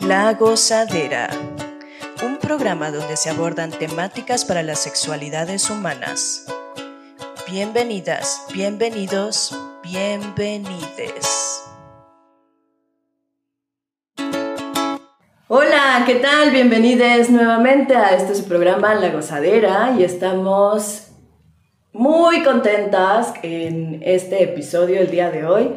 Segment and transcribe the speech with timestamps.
[0.00, 1.28] La Gozadera,
[2.24, 6.46] un programa donde se abordan temáticas para las sexualidades humanas.
[7.50, 11.62] Bienvenidas, bienvenidos, bienvenides.
[15.48, 16.50] Hola, ¿qué tal?
[16.50, 21.08] Bienvenidos nuevamente a este programa La Gozadera y estamos
[21.92, 25.74] muy contentas en este episodio el día de hoy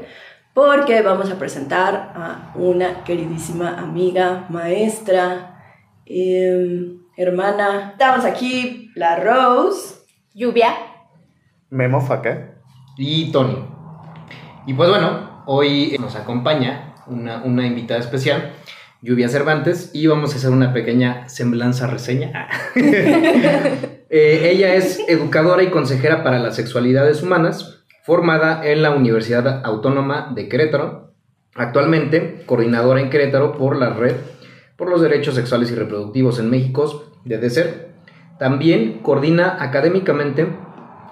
[0.53, 5.63] porque vamos a presentar a una queridísima amiga, maestra,
[6.05, 7.91] em, hermana.
[7.91, 9.95] Estamos aquí, la Rose.
[10.33, 10.73] Lluvia.
[11.69, 12.55] Memo Faca.
[12.97, 13.57] Y Tony.
[14.65, 18.53] Y pues bueno, hoy nos acompaña una, una invitada especial,
[19.01, 22.47] Lluvia Cervantes, y vamos a hacer una pequeña semblanza reseña.
[24.15, 30.33] Eh, ella es educadora y consejera para las sexualidades humanas, formada en la Universidad Autónoma
[30.35, 31.13] de Querétaro,
[31.55, 34.15] actualmente coordinadora en Querétaro por la Red
[34.75, 37.93] por los Derechos Sexuales y Reproductivos en México, de DECER.
[38.39, 40.47] También coordina académicamente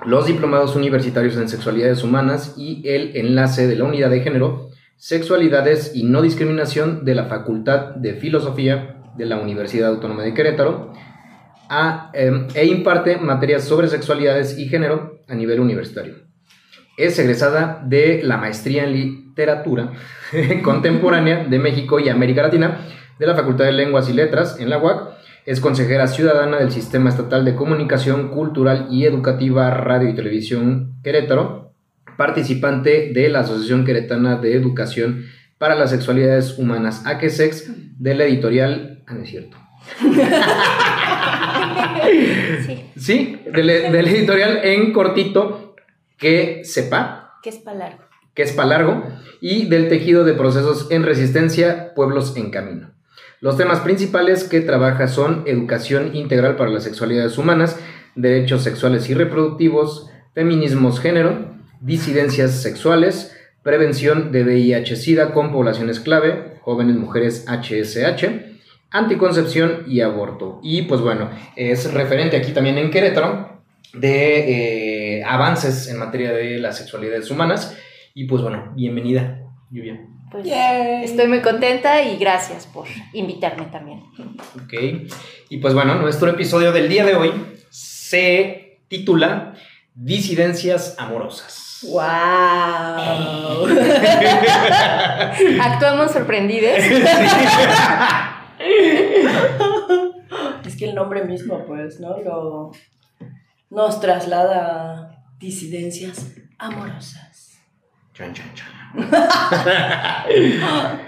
[0.05, 5.95] los diplomados universitarios en sexualidades humanas y el enlace de la unidad de género, sexualidades
[5.95, 10.91] y no discriminación de la Facultad de Filosofía de la Universidad Autónoma de Querétaro
[12.13, 16.30] em, e imparte materias sobre sexualidades y género a nivel universitario.
[16.97, 19.91] Es egresada de la maestría en literatura
[20.63, 22.79] contemporánea de México y América Latina
[23.17, 25.09] de la Facultad de Lenguas y Letras en la UAC.
[25.45, 31.73] Es consejera ciudadana del Sistema Estatal de Comunicación Cultural y Educativa Radio y Televisión Querétaro,
[32.17, 35.25] participante de la Asociación Queretana de Educación
[35.57, 39.03] para las Sexualidades Humanas, AQSEX, de la editorial...
[39.07, 39.57] Ah, no es cierto.
[42.65, 45.70] sí, sí de, la, de la editorial en cortito
[46.21, 47.39] que sepa.
[47.43, 48.03] Que es palargo.
[48.33, 49.03] Que es palargo.
[49.41, 52.91] Y del tejido de procesos en resistencia, pueblos en camino.
[53.41, 57.77] Los temas principales que trabaja son educación integral para las sexualidades humanas,
[58.15, 66.97] derechos sexuales y reproductivos, feminismos género, disidencias sexuales, prevención de VIH-Sida con poblaciones clave, jóvenes
[66.97, 68.25] mujeres HSH,
[68.91, 70.59] anticoncepción y aborto.
[70.61, 73.49] Y pues bueno, es referente aquí también en Querétaro
[73.93, 77.77] de eh, avances en materia de las sexualidades humanas.
[78.13, 79.39] Y pues bueno, bienvenida,
[79.69, 80.07] Lluvia.
[80.31, 84.03] Pues estoy muy contenta y gracias por invitarme también.
[84.55, 84.73] Ok,
[85.49, 87.33] y pues bueno, nuestro episodio del día de hoy
[87.69, 89.55] se titula
[89.93, 91.79] Disidencias amorosas.
[91.83, 92.01] ¡Wow!
[95.61, 96.77] Actuamos sorprendidos.
[100.65, 102.17] es que el nombre mismo, pues, ¿no?
[102.21, 102.71] Lo,
[103.71, 107.57] nos traslada disidencias amorosas.
[108.13, 108.71] Chan, chan, chan.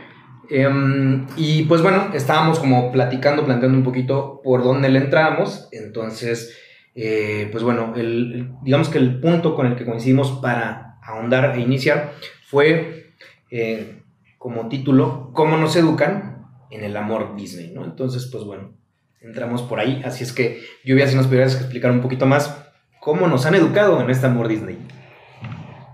[0.52, 5.68] Em, y pues bueno, estábamos como platicando, planteando un poquito por dónde le entramos.
[5.70, 6.58] Entonces,
[6.96, 11.60] eh, pues bueno, el, digamos que el punto con el que coincidimos para ahondar e
[11.60, 13.12] iniciar fue
[13.52, 14.02] eh,
[14.38, 17.72] como título, ¿Cómo nos educan en el amor Disney?
[17.72, 17.84] ¿no?
[17.84, 18.72] Entonces, pues bueno,
[19.20, 20.02] entramos por ahí.
[20.04, 22.56] Así es que, Lluvia, si nos pudieras explicar un poquito más
[23.00, 24.78] cómo nos han educado en este amor Disney.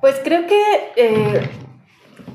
[0.01, 0.63] Pues creo que
[0.97, 1.49] eh,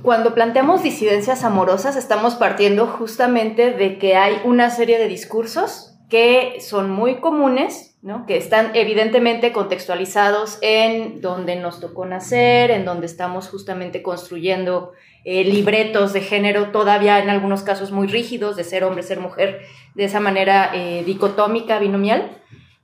[0.02, 6.58] cuando planteamos disidencias amorosas estamos partiendo justamente de que hay una serie de discursos que
[6.60, 8.26] son muy comunes, ¿no?
[8.26, 15.44] que están evidentemente contextualizados en donde nos tocó nacer, en donde estamos justamente construyendo eh,
[15.44, 19.62] libretos de género todavía en algunos casos muy rígidos, de ser hombre, ser mujer,
[19.94, 22.38] de esa manera eh, dicotómica, binomial,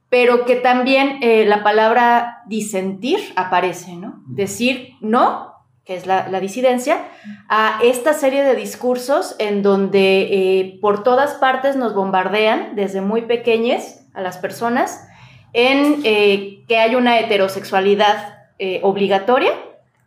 [0.10, 4.22] pero que también eh, la palabra disentir aparece, ¿no?
[4.28, 5.52] Decir no,
[5.84, 7.08] que es la, disidencia,
[7.50, 14.06] a esta serie de discursos en donde por todas partes nos bombardean desde muy pequeñes
[14.14, 15.07] a las personas
[15.54, 18.36] en que hay una heterosexualidad
[18.82, 19.54] obligatoria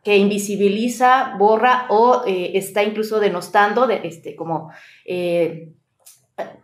[0.04, 4.72] que invisibiliza, borra o eh, está incluso denostando, de, este, como
[5.04, 5.72] eh,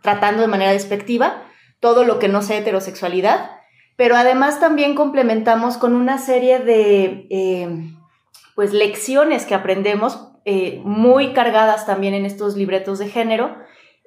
[0.01, 1.43] tratando de manera despectiva
[1.79, 3.51] todo lo que no sea heterosexualidad,
[3.95, 7.69] pero además también complementamos con una serie de eh,
[8.55, 10.23] pues lecciones que aprendemos
[10.85, 13.57] muy cargadas también en estos libretos de género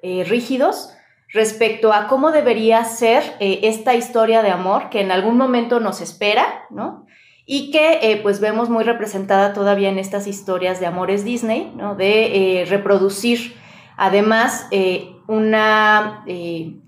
[0.01, 0.91] rígidos
[1.33, 6.65] respecto a cómo debería ser esta historia de amor que en algún momento nos espera,
[6.69, 7.05] ¿no?
[7.45, 11.95] y que eh, pues vemos muy representada todavía en estas historias de amores Disney, ¿no?
[11.95, 13.55] de eh, reproducir
[13.97, 16.23] además eh, una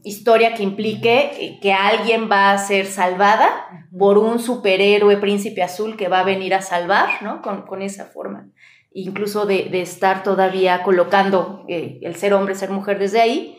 [0.04, 3.50] historia que implique que alguien va a ser salvada
[3.98, 7.42] por un superhéroe príncipe azul que va a venir a salvar, ¿no?
[7.42, 8.48] con, con esa forma
[8.94, 13.58] incluso de, estar todavía colocando eh, el ser hombre, ser mujer desde ahí,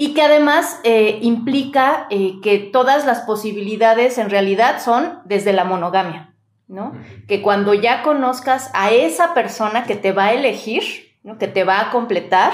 [0.00, 5.64] y que además eh, implica eh, que todas las posibilidades en realidad son desde la
[5.64, 6.36] monogamia,
[6.68, 6.92] ¿no?
[7.26, 10.84] Que cuando ya conozcas a esa persona que te va a elegir,
[11.24, 11.36] ¿no?
[11.36, 12.52] que te va a completar,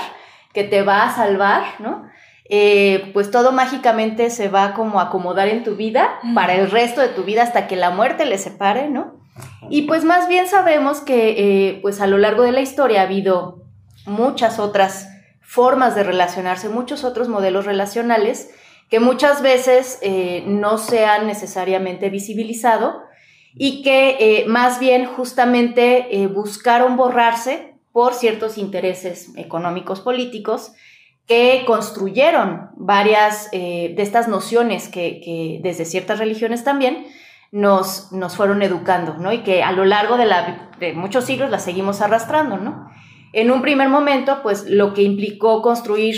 [0.54, 2.08] que te va a salvar, ¿no?
[3.12, 7.08] pues todo mágicamente se va como a acomodar en tu vida para el resto de
[7.08, 9.14] tu vida hasta que la muerte le separe, ¿no?
[9.70, 11.30] Y pues más bien sabemos que
[11.70, 13.64] eh, pues a lo largo de la historia ha habido
[14.06, 15.13] muchas otras
[15.54, 18.50] formas de relacionarse, muchos otros modelos relacionales
[18.90, 23.02] que muchas veces eh, no se han necesariamente visibilizado
[23.54, 30.72] y que eh, más bien justamente buscaron borrarse por ciertos intereses económicos políticos
[31.26, 37.06] que construyeron varias de estas nociones que desde ciertas religiones también
[37.54, 39.32] nos, nos fueron educando, ¿no?
[39.32, 40.26] Y que a lo largo de,
[40.80, 42.90] de muchos siglos las seguimos arrastrando, ¿no?
[43.34, 46.16] En un primer momento, pues lo que implicó construir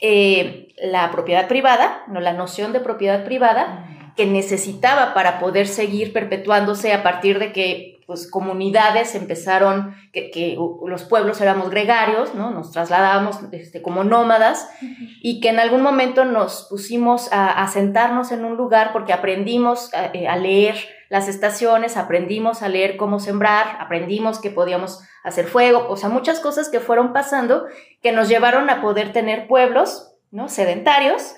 [0.00, 2.18] eh, la propiedad privada, ¿no?
[2.20, 8.00] la noción de propiedad privada, que necesitaba para poder seguir perpetuándose a partir de que
[8.06, 12.50] pues comunidades empezaron, que, los pueblos éramos gregarios, ¿no?
[12.50, 14.68] Nos trasladábamos este, como nómadas
[15.22, 20.26] y que en algún momento nos pusimos a, sentarnos en un lugar porque aprendimos eh,
[20.26, 20.74] a, leer
[21.10, 26.38] las estaciones, aprendimos a leer cómo sembrar, aprendimos que podíamos hacer fuego, o sea, muchas
[26.38, 27.66] cosas que fueron pasando
[28.00, 30.48] que nos llevaron a poder tener pueblos, ¿no?
[30.48, 31.34] Sedentarios,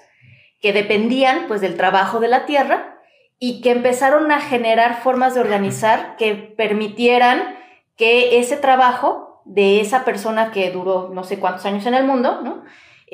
[0.60, 3.00] que dependían pues del trabajo de la tierra
[3.38, 7.56] y que empezaron a generar formas de organizar que permitieran
[7.96, 12.42] que ese trabajo de esa persona que duró no sé cuántos años en el mundo,
[12.42, 12.62] ¿no?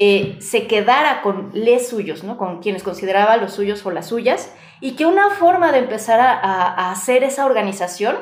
[0.00, 2.38] Eh, se quedara con les suyos, ¿no?
[2.38, 6.90] con quienes consideraba los suyos o las suyas, y que una forma de empezar a,
[6.92, 8.16] hacer esa organización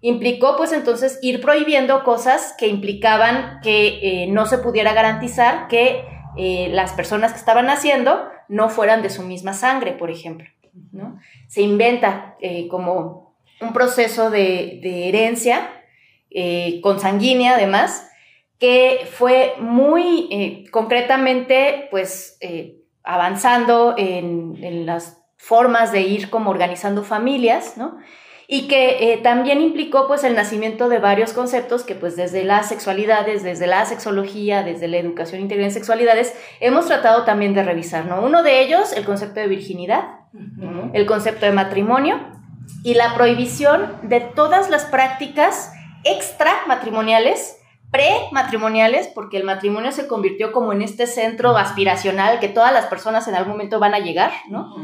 [0.00, 6.04] implicó pues entonces ir prohibiendo cosas que implicaban que eh, no se pudiera garantizar que
[6.36, 10.48] eh, las personas que estaban haciendo no fueran de su misma sangre, por ejemplo.
[10.90, 11.20] ¿no?
[11.46, 12.36] Se inventa
[12.68, 13.30] como
[13.60, 15.68] un proceso de, herencia
[16.30, 18.09] eh, consanguínea además,
[18.60, 22.38] que fue muy eh, concretamente pues
[23.02, 27.98] avanzando en, en, las formas de ir como organizando familias, ¿no?
[28.52, 32.68] y que eh, también implicó pues el nacimiento de varios conceptos que pues desde las
[32.68, 38.06] sexualidades, desde la sexología, desde la educación integral en sexualidades, hemos tratado también de revisar,
[38.06, 38.20] ¿no?
[38.22, 40.02] Uno de ellos, el concepto de virginidad,
[40.92, 42.18] el concepto de matrimonio
[42.82, 45.72] y la prohibición de todas las prácticas
[46.02, 47.59] extramatrimoniales
[47.90, 53.26] prematrimoniales, porque el matrimonio se convirtió como en este centro aspiracional que todas las personas
[53.28, 54.74] en algún momento van a llegar, ¿no?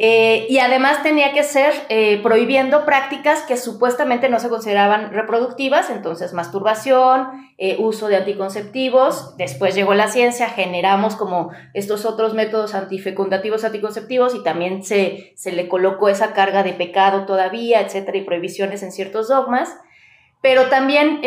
[0.00, 5.90] Eh, y además tenía que ser eh, prohibiendo prácticas que supuestamente no se consideraban reproductivas,
[5.90, 7.26] entonces masturbación,
[7.58, 14.36] eh, uso de anticonceptivos, después llegó la ciencia, generamos como estos otros métodos antifecundativos, anticonceptivos
[14.36, 18.92] y también se, se le colocó esa carga de pecado todavía, etcétera, y prohibiciones en
[18.92, 19.76] ciertos dogmas,
[20.40, 21.20] pero también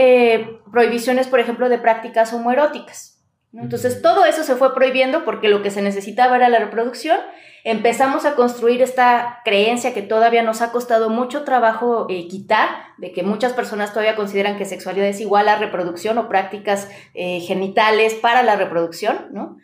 [0.72, 3.24] prohibiciones, por ejemplo, de prácticas homoeróticas.
[3.54, 7.19] Entonces todo eso se fue prohibiendo porque lo que se necesitaba era la reproducción
[7.63, 13.12] empezamos a construir esta creencia que todavía nos ha costado mucho trabajo eh, quitar, de
[13.12, 18.15] que muchas personas todavía consideran que sexualidad es igual a reproducción o prácticas eh, genitales
[18.15, 19.58] para la reproducción, ¿no?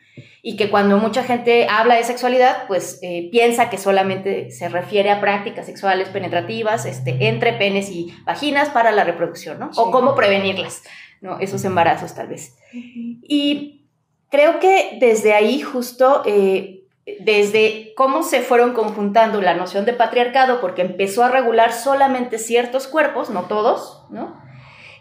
[0.47, 5.11] Y que cuando mucha gente habla de sexualidad, pues eh, piensa que solamente se refiere
[5.11, 9.71] a prácticas sexuales penetrativas este, entre penes y vaginas para la reproducción, ¿no?
[9.75, 10.83] O cómo prevenirlas,
[11.19, 11.39] ¿no?
[11.39, 12.55] Esos embarazos tal vez.
[12.71, 13.87] Y
[14.29, 16.23] creo que desde ahí justo
[17.19, 22.87] desde cómo se fueron conjuntando la noción de patriarcado, porque empezó a regular solamente ciertos
[22.87, 24.46] cuerpos, no todos, ¿no?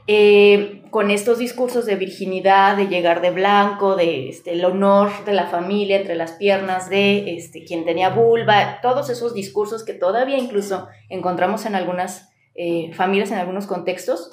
[0.09, 5.33] Eh, con estos discursos de virginidad, de llegar de blanco, de este, el honor de
[5.33, 10.39] la familia entre las piernas de este, quien tenía vulva, todos esos discursos que todavía
[10.39, 14.31] incluso encontramos en algunas eh, familias, en algunos contextos,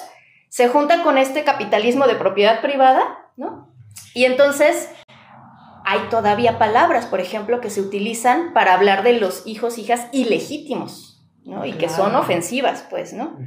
[0.48, 3.74] se junta con este capitalismo de propiedad privada, ¿no?
[4.13, 4.89] Y entonces
[5.86, 11.25] hay todavía palabras, por ejemplo, que se utilizan para hablar de los hijos, hijas ilegítimos,
[11.44, 11.65] ¿no?
[11.65, 13.38] Y que son ofensivas, pues, ¿no?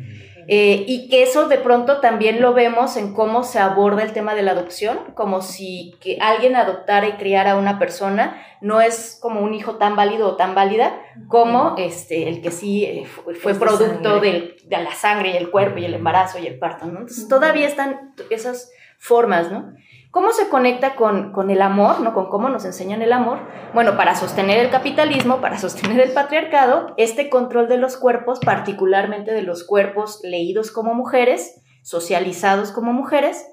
[0.49, 4.35] Eh, y que eso de pronto también lo vemos en cómo se aborda el tema
[4.35, 9.19] de la adopción, como si que alguien adoptara y criara a una persona no es
[9.21, 13.55] como un hijo tan válido o tan válida como este, el que sí eh, fue,
[13.55, 17.01] producto de, de, la sangre y el cuerpo y el embarazo y el parto, ¿no?
[17.01, 19.75] Entonces todavía están esas formas, ¿no?
[20.11, 22.15] ¿Cómo se conecta con, el amor, ¿no?
[22.15, 23.39] con cómo nos enseñan el amor?
[23.75, 29.33] Bueno, para sostener el capitalismo, para sostener el patriarcado, este control de los cuerpos, particularmente
[29.33, 33.47] de los cuerpos leídos como mujeres, socializados como mujeres,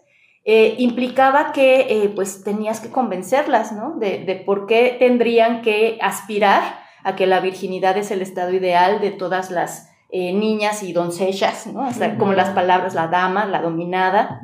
[0.46, 3.96] eh, implicaba que eh, pues tenías que convencerlas, ¿no?
[3.98, 9.00] De, de, por qué tendrían que aspirar a que la virginidad es el estado ideal
[9.00, 11.88] de todas las eh, niñas y doncellas, ¿no?
[12.20, 14.42] como las palabras, la dama, la dominada.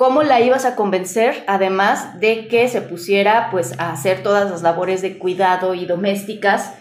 [0.00, 4.62] ¿Cómo la ibas a convencer, además de que se pusiera pues a hacer todas las
[4.62, 6.72] labores de cuidado y domésticas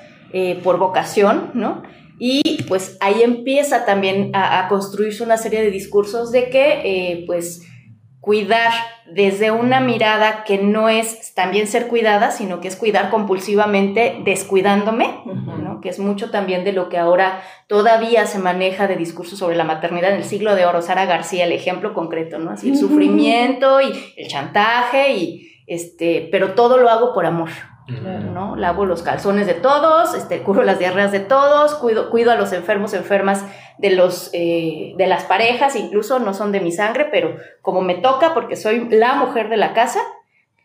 [0.64, 1.84] por vocación, ¿no?
[2.18, 7.64] Y pues ahí empieza también a, construirse una serie de discursos de que eh, pues
[8.30, 8.72] cuidar
[9.08, 15.22] desde una mirada que no es también ser cuidada, sino que es cuidar compulsivamente descuidándome,
[15.26, 15.82] ¿no?
[15.82, 19.64] que es mucho también de lo que ahora todavía se maneja de discursos sobre la
[19.64, 20.84] maternidad en el siglo de oro.
[20.84, 22.52] Sara García, el ejemplo concreto, ¿no?
[22.52, 27.50] Así el sufrimiento y el chantaje, y, este, pero todo lo hago por amor.
[27.90, 28.56] ¿No?
[28.56, 32.54] Lavo los calzones de todos, este, curo las diarreas de todos, cuido, cuido a los
[32.54, 33.46] enfermos, enfermas
[33.78, 37.96] de, los, eh, de las parejas, incluso no son de mi sangre, pero como me
[37.96, 40.00] toca porque soy la mujer de la casa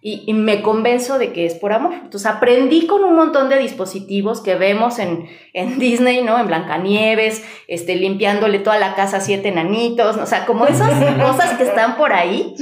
[0.06, 1.94] y, me convenzo de que es por amor.
[1.94, 6.38] Entonces aprendí con un montón de dispositivos que vemos en, en Disney, ¿no?
[6.38, 11.54] En Blancanieves, este, limpiándole toda la casa a siete enanitos, o sea, como esas cosas
[11.56, 12.54] que están por ahí.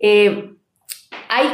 [0.00, 0.50] Eh,
[1.28, 1.46] hay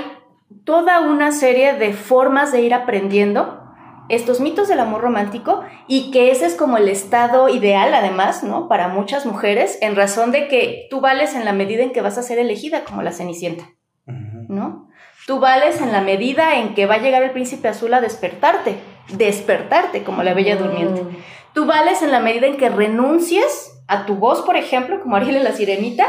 [0.67, 3.63] toda una serie de formas de ir aprendiendo
[4.09, 8.69] estos mitos del amor romántico y que ese es como el estado ideal además, ¿no?
[8.69, 12.19] Para muchas mujeres, en razón de que tú vales en la medida en que vas
[12.19, 13.65] a ser elegida como la Cenicienta,
[14.07, 14.89] ¿no?
[15.27, 18.77] Tú vales en la medida en que va a llegar el príncipe azul a despertarte,
[19.09, 21.03] despertarte como la bella durmiente.
[21.03, 21.17] Mm.
[21.53, 25.37] Tú vales en la medida en que renuncies a tu voz, por ejemplo, como Ariel
[25.37, 26.09] en la Sirenita,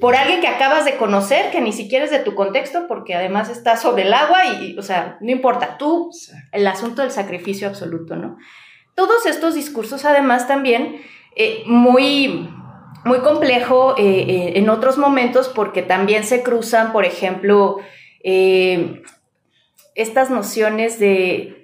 [0.00, 3.50] por alguien que acabas de conocer, que ni siquiera es de tu contexto, porque además
[3.50, 6.10] está sobre el agua y, o sea, no importa, tú,
[6.52, 8.38] el asunto del sacrificio absoluto, ¿no?
[8.94, 11.02] Todos estos discursos, además, también
[11.36, 12.48] eh, muy,
[13.04, 17.76] muy complejo eh, eh, en otros momentos, porque también se cruzan, por ejemplo,
[19.94, 21.57] estas nociones de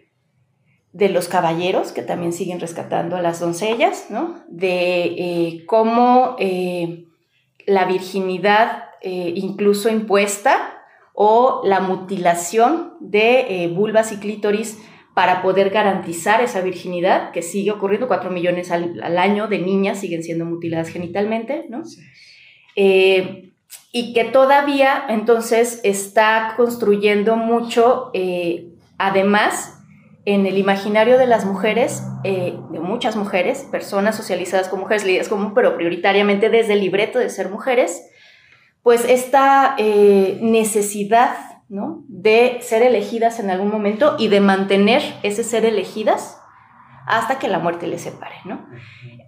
[0.95, 4.45] de los caballeros, que también siguen rescatando a las doncellas, ¿no?
[4.47, 7.07] De eh, cómo eh,
[7.67, 14.79] la virginidad eh, incluso impuesta o la mutilación de vulvas y clítoris
[15.15, 20.23] para poder garantizar esa virginidad, que sigue ocurriendo, cuatro millones al, año de niñas siguen
[20.23, 21.83] siendo mutiladas genitalmente, ¿no?
[22.77, 28.11] y que todavía entonces está construyendo mucho,
[28.99, 29.74] además,
[30.27, 35.29] en el imaginario de las mujeres, eh, de muchas mujeres, personas socializadas como mujeres, líderes
[35.29, 38.03] como, pero prioritariamente desde el libreto de ser mujeres,
[38.83, 41.37] pues esta eh, necesidad
[41.69, 42.05] ¿no?
[42.09, 46.41] de ser elegidas en algún momento y de mantener ese ser elegidas
[47.07, 48.37] hasta que la muerte les separe.
[48.47, 48.67] ¿no?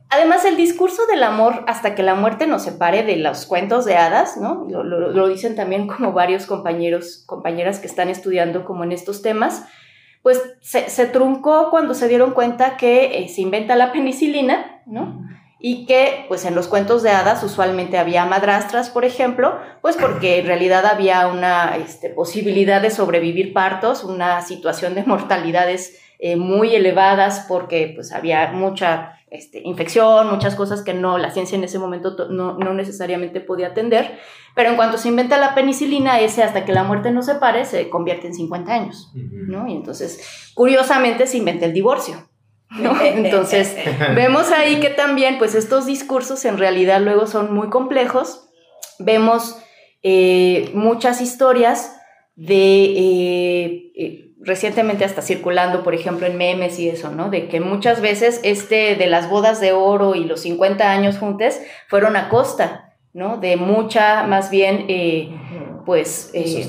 [0.08, 3.96] Además, el discurso del amor hasta que la muerte nos separe de los cuentos de
[3.96, 4.66] hadas, ¿no?
[4.68, 9.64] lo, lo dicen también como varios compañeros, compañeras que están estudiando como en estos temas,
[10.26, 15.24] pues se, truncó cuando se dieron cuenta que eh, se inventa la penicilina, ¿no?
[15.60, 20.40] Y que, pues en los cuentos de hadas usualmente había madrastras, por ejemplo, pues porque
[20.40, 26.74] en realidad había una este, posibilidad de sobrevivir partos, una situación de mortalidades eh, muy
[26.74, 31.78] elevadas porque pues había mucha este, infección, muchas cosas que no, la ciencia en ese
[31.78, 34.18] momento no, necesariamente podía atender,
[34.54, 37.64] pero en cuanto se inventa la penicilina, ese hasta que la muerte no se pare,
[37.64, 39.68] se convierte en 50 años, ¿no?
[39.68, 42.28] Y entonces, curiosamente, se inventa el divorcio.
[42.70, 43.00] ¿no?
[43.00, 43.76] Entonces,
[44.14, 48.48] vemos ahí que también, pues estos discursos en realidad luego son muy complejos.
[48.98, 49.58] Vemos
[50.02, 51.96] eh, muchas historias
[52.34, 57.28] de eh, eh, recientemente hasta circulando, por ejemplo, en memes y eso, ¿no?
[57.28, 61.58] De que muchas veces este de las bodas de oro y los 50 años juntos
[61.88, 63.38] fueron a costa, ¿no?
[63.38, 65.30] De mucha, más bien, eh,
[65.84, 66.68] pues, eh,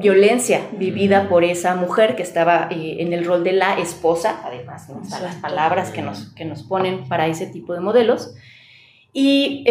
[0.00, 4.88] violencia vivida por esa mujer que estaba eh, en el rol de la esposa, además,
[4.88, 5.00] ¿no?
[5.20, 8.34] las palabras que nos, que nos ponen para ese tipo de modelos.
[9.12, 9.64] Y,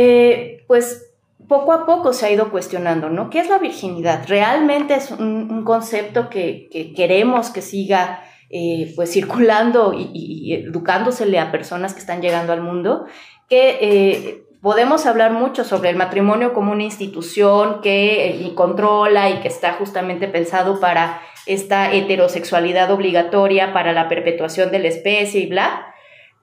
[0.67, 1.06] pues,
[1.47, 3.29] poco a poco se ha ido cuestionando, ¿no?
[3.29, 4.25] ¿Qué es la virginidad?
[4.27, 11.93] ¿Realmente es un, concepto que, queremos que siga eh, pues circulando y, educándosele a personas
[11.93, 13.05] que están llegando al mundo?
[13.49, 19.39] Que eh, podemos hablar mucho sobre el matrimonio como una institución que eh, controla y
[19.39, 25.47] que está justamente pensado para esta heterosexualidad obligatoria, para la perpetuación de la especie y
[25.47, 25.93] bla,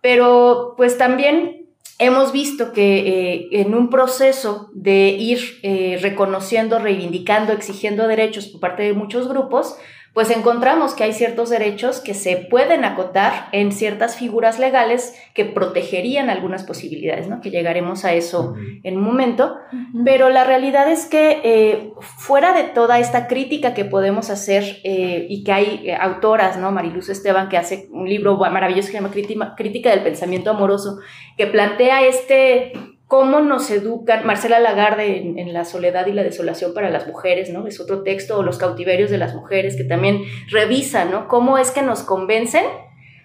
[0.01, 1.64] pero pues también
[1.99, 8.61] hemos visto que eh, en un proceso de ir eh, reconociendo, reivindicando, exigiendo derechos por
[8.61, 9.77] parte de muchos grupos,
[10.15, 15.45] pues encontramos que hay ciertos derechos que se pueden acotar en ciertas figuras legales que
[15.45, 17.41] protegerían algunas posibilidades, ¿no?
[17.41, 18.55] Que llegaremos a eso
[18.85, 19.57] en un momento.
[20.05, 25.27] Pero la realidad es que eh, fuera de toda esta crítica que podemos hacer eh,
[25.29, 26.71] y que hay eh, autoras, ¿no?
[26.71, 31.01] Mariluz Esteban, que hace un libro maravilloso que se llama Crítica del Pensamiento Amoroso,
[31.37, 36.91] que plantea este cómo nos educan, Marcela Lagarde en, La soledad y la desolación para
[36.91, 37.67] las mujeres, ¿no?
[37.67, 41.29] Es otro texto, o Los cautiverios de las mujeres, que también revisa, ¿no?
[41.29, 42.65] Cómo es que nos convencen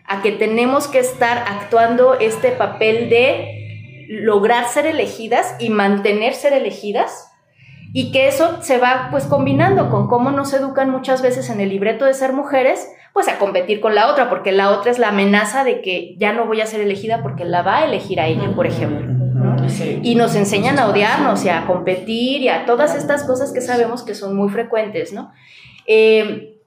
[0.06, 6.54] a que tenemos que estar actuando este papel de lograr ser elegidas y mantener ser
[6.54, 7.32] elegidas
[7.94, 11.70] y que eso se va pues combinando con cómo nos educan muchas veces en el
[11.70, 15.10] libreto de ser mujeres, pues a competir con la otra, porque la otra es la
[15.10, 18.28] amenaza de que ya no voy a ser elegida porque la va a elegir a
[18.28, 19.19] ella, por ejemplo.
[20.02, 24.04] Y nos enseñan a odiarnos y a competir y a todas estas cosas que sabemos
[24.04, 25.32] que son muy frecuentes, ¿no?
[25.92, 26.58] Eh,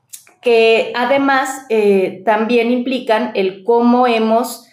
[0.40, 4.66] que además eh, también implican el cómo hemos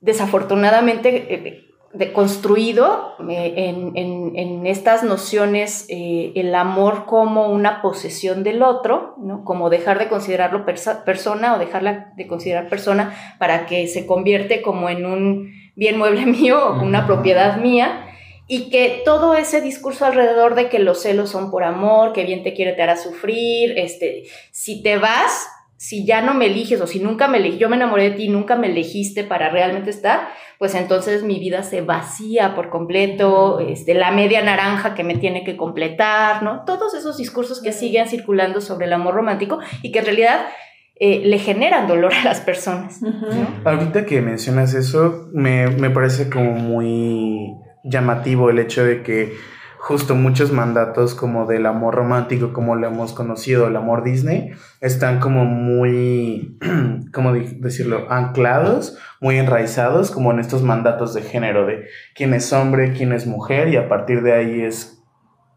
[0.00, 9.44] desafortunadamente eh, deconstruido en, estas nociones el amor como una posesión del otro, ¿no?
[9.44, 14.88] como dejar de considerarlo persona o dejarla de considerar persona para que se convierte como
[14.88, 18.06] en un bien mueble mío o una propiedad mía,
[18.48, 22.42] y que todo ese discurso alrededor de que los celos son por amor, que bien
[22.42, 25.48] te quiere te hará sufrir, este, si te vas,
[25.82, 28.28] si ya no me eliges o si nunca me elegí, yo me enamoré de ti,
[28.28, 33.94] nunca me elegiste para realmente estar, pues entonces mi vida se vacía por completo, este,
[33.94, 36.64] la media naranja que me tiene que completar, ¿no?
[36.64, 40.46] Todos esos discursos que siguen circulando sobre el amor romántico y que en realidad
[40.96, 43.00] eh, le generan dolor a las personas.
[43.64, 49.32] Ahorita que mencionas eso, me, me parece como muy llamativo el hecho de que
[49.82, 55.18] justo muchos mandatos como del amor romántico, como lo hemos conocido, el amor Disney, están
[55.18, 56.56] como muy,
[57.12, 62.92] ¿cómo decirlo?, anclados, muy enraizados como en estos mandatos de género, de quién es hombre,
[62.92, 65.02] quién es mujer, y a partir de ahí es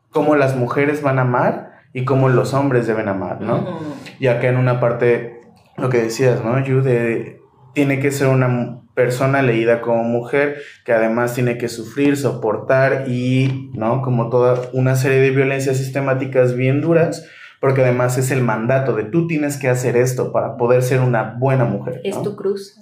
[0.09, 3.79] cómo las mujeres van a amar y cómo los hombres deben amar, ¿no?
[4.19, 5.41] Y acá en una parte,
[5.77, 6.63] lo que decías, ¿no?
[6.63, 7.39] Yu, de,
[7.73, 13.71] tiene que ser una persona leída como mujer, que además tiene que sufrir, soportar y,
[13.73, 14.01] ¿no?
[14.01, 17.27] Como toda una serie de violencias sistemáticas bien duras
[17.65, 21.35] porque además es el mandato de tú tienes que hacer esto para poder ser una
[21.39, 21.99] buena mujer.
[22.03, 22.79] Es tu cruz,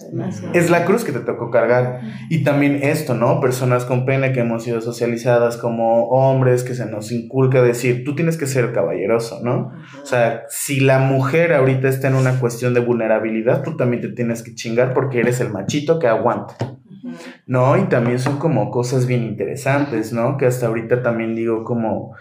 [0.51, 2.01] Es la cruz que te tocó cargar.
[2.29, 3.39] Y también esto, ¿no?
[3.39, 8.13] Personas con pena que hemos sido socializadas como hombres, que se nos inculca decir, tú
[8.13, 9.71] tienes que ser caballeroso, ¿no?
[10.01, 14.09] O sea, si la mujer ahorita está en una cuestión de vulnerabilidad, tú también te
[14.09, 16.57] tienes que chingar porque eres el machito que aguanta.
[17.45, 17.77] ¿no?
[17.77, 20.37] Y también son como cosas bien interesantes, ¿no?
[20.37, 22.15] Que hasta ahorita también digo como,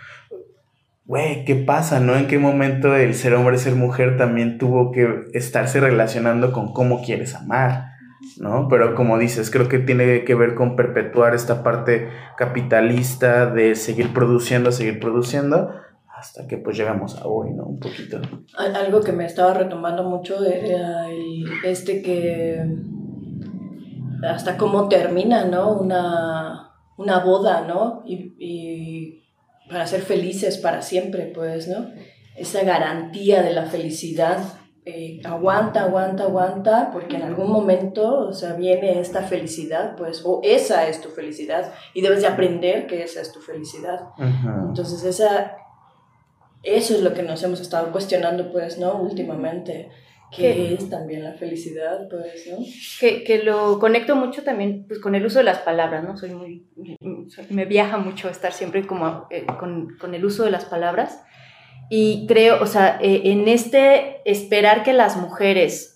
[1.12, 2.16] güey, ¿qué pasa, no?
[2.16, 7.03] ¿En qué momento el ser hombre, ser mujer también tuvo que estarse relacionando con cómo
[7.03, 7.90] quieres amar?
[8.38, 8.66] ¿no?
[8.70, 14.14] Pero como dices, creo que tiene que ver con perpetuar esta parte capitalista de seguir
[14.14, 15.68] produciendo, seguir produciendo,
[16.09, 17.64] hasta que pues llegamos a hoy, ¿no?
[17.64, 18.18] Un poquito.
[18.57, 21.09] Algo que me estaba retomando mucho era
[21.62, 22.59] este que
[24.27, 25.75] hasta cómo termina, ¿no?
[25.75, 28.03] Una, una boda, ¿no?
[28.07, 29.21] y
[29.72, 31.90] para ser felices para siempre, pues, ¿no?
[32.37, 34.38] Esa garantía de la felicidad.
[34.85, 40.40] Eh, aguanta, aguanta, aguanta, porque en algún momento, o sea, viene esta felicidad, pues, o
[40.42, 44.08] esa es tu felicidad, y debes de aprender que esa es tu felicidad.
[44.18, 45.56] Entonces, esa,
[46.62, 49.00] eso es lo que nos hemos estado cuestionando, pues, ¿no?
[49.00, 49.88] Últimamente
[50.35, 52.59] que es también la felicidad, todo eso.
[52.99, 56.16] Que, que, lo conecto mucho también pues, con el uso de las palabras, ¿no?
[56.16, 56.66] Soy muy,
[57.51, 61.23] me viaja mucho estar siempre como eh, con, con, el uso de las palabras.
[61.90, 65.92] Y creo, o sea, eh, en este esperar que las mujeres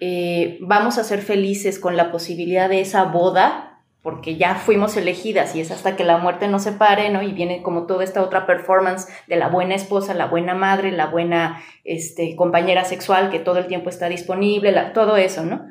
[0.00, 3.69] eh, vamos a ser felices con la posibilidad de esa boda,
[4.02, 7.22] porque ya fuimos elegidas y es hasta que la muerte nos separe, ¿no?
[7.22, 11.06] Y viene como toda esta otra performance de la buena esposa, la buena madre, la
[11.06, 15.66] buena este, compañera sexual que todo el tiempo está disponible, todo eso, ¿no?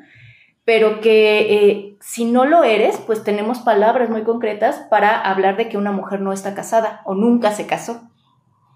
[0.64, 5.68] Pero que eh, si no lo eres, pues tenemos palabras muy concretas para hablar de
[5.68, 8.02] que una mujer no está casada o nunca se casó,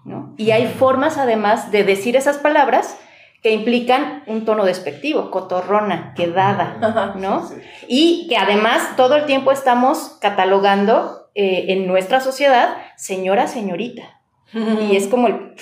[0.03, 0.33] ¿no?
[0.35, 2.99] Y hay formas además de decir esas palabras
[3.45, 7.47] que implican un tono despectivo, cotorrona, quedada, ¿no?
[7.87, 14.19] Y que además todo el tiempo estamos catalogando eh, en nuestra sociedad señora, señorita.
[14.51, 15.53] Y es como el,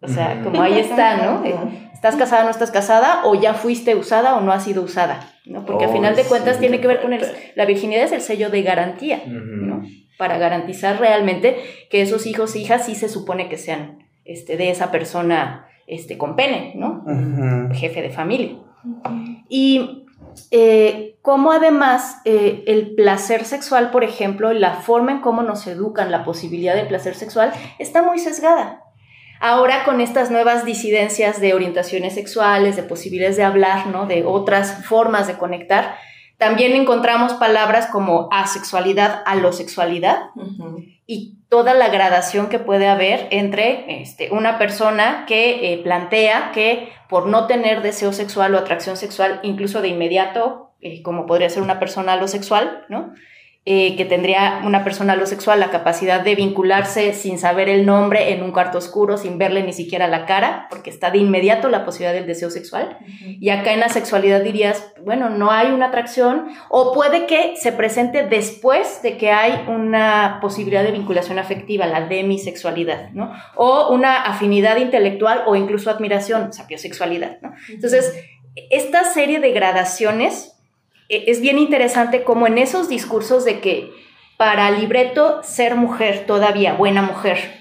[0.00, 1.44] o sea, como ahí está, ¿no?
[1.94, 3.20] ¿Estás casada, no estás casada?
[3.24, 5.20] ¿O ya fuiste usada o no has sido usada?
[5.44, 5.64] ¿no?
[5.64, 8.50] Porque al final de cuentas tiene que ver con el, la virginidad es el sello
[8.50, 9.84] de garantía, ¿no?
[10.18, 14.70] Para garantizar realmente que esos hijos e hijas sí se supone que sean este, de
[14.70, 17.04] esa persona este, con pene, ¿no?
[17.72, 18.56] Jefe de familia.
[19.48, 20.06] Y
[20.50, 26.10] eh, cómo además eh, el placer sexual, por ejemplo, la forma en cómo nos educan
[26.10, 28.82] la posibilidad del placer sexual está muy sesgada.
[29.40, 34.06] Ahora con estas nuevas disidencias de orientaciones sexuales, de posibilidades de hablar, ¿no?
[34.06, 35.96] de otras formas de conectar,
[36.40, 40.30] también encontramos palabras como asexualidad, alosexualidad
[41.06, 46.94] y toda la gradación que puede haber entre este, una persona que eh, plantea que
[47.10, 51.62] por no tener deseo sexual o atracción sexual, incluso de inmediato, eh, como podría ser
[51.62, 53.12] una persona alosexual, ¿no?
[53.66, 58.42] Eh, que tendría una persona alosexual la capacidad de vincularse sin saber el nombre en
[58.42, 62.14] un cuarto oscuro, sin verle ni siquiera la cara, porque está de inmediato la posibilidad
[62.14, 62.96] del deseo sexual.
[63.38, 67.70] Y acá en la sexualidad dirías, bueno, no hay una atracción, o puede que se
[67.72, 73.30] presente después de que hay una posibilidad de vinculación afectiva, la demisexualidad, ¿no?
[73.56, 77.52] O una afinidad intelectual o incluso admiración, sapiosexualidad, ¿no?
[77.68, 78.24] Entonces,
[78.70, 80.56] esta serie de gradaciones
[81.10, 83.92] es bien interesante como en esos discursos de que
[84.36, 87.60] para libreto ser mujer todavía, buena mujer,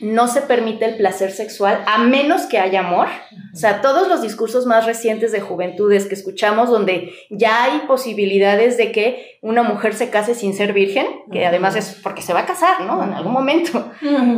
[0.00, 3.08] no se permite el placer sexual a menos que haya amor.
[3.52, 8.76] O sea, todos los discursos más recientes de juventudes que escuchamos donde ya hay posibilidades
[8.76, 12.40] de que una mujer se case sin ser virgen, que además es porque se va
[12.40, 13.02] a casar, ¿no?
[13.02, 13.90] En algún momento.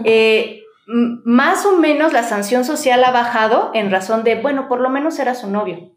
[0.05, 4.91] Eh, más o menos la sanción social ha bajado en razón de, bueno, por lo
[4.91, 5.93] menos era su novio.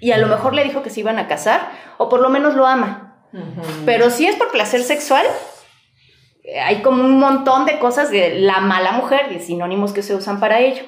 [0.00, 2.54] Y a lo mejor le dijo que se iban a casar, o por lo menos
[2.54, 3.24] lo ama.
[3.86, 5.24] Pero si es por placer sexual,
[6.42, 10.14] eh, hay como un montón de cosas de la mala mujer, de sinónimos que se
[10.14, 10.82] usan para ello.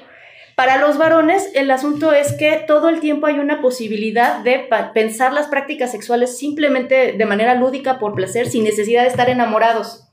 [0.56, 5.32] Para los varones, el asunto es que todo el tiempo hay una posibilidad de pensar
[5.32, 10.08] las prácticas sexuales simplemente de manera lúdica por placer, sin necesidad de estar enamorados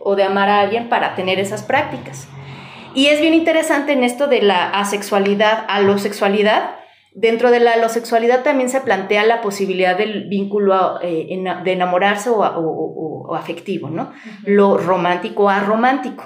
[0.00, 2.26] o de amar a alguien para tener esas prácticas.
[2.94, 6.76] Y es bien interesante en esto de la asexualidad, alosexualidad.
[7.14, 11.26] Dentro de la alosexualidad también se plantea la posibilidad del vínculo eh,
[11.64, 14.12] de enamorarse o, o- o- o afectivo, ¿no?
[14.44, 16.24] Lo romántico a romántico.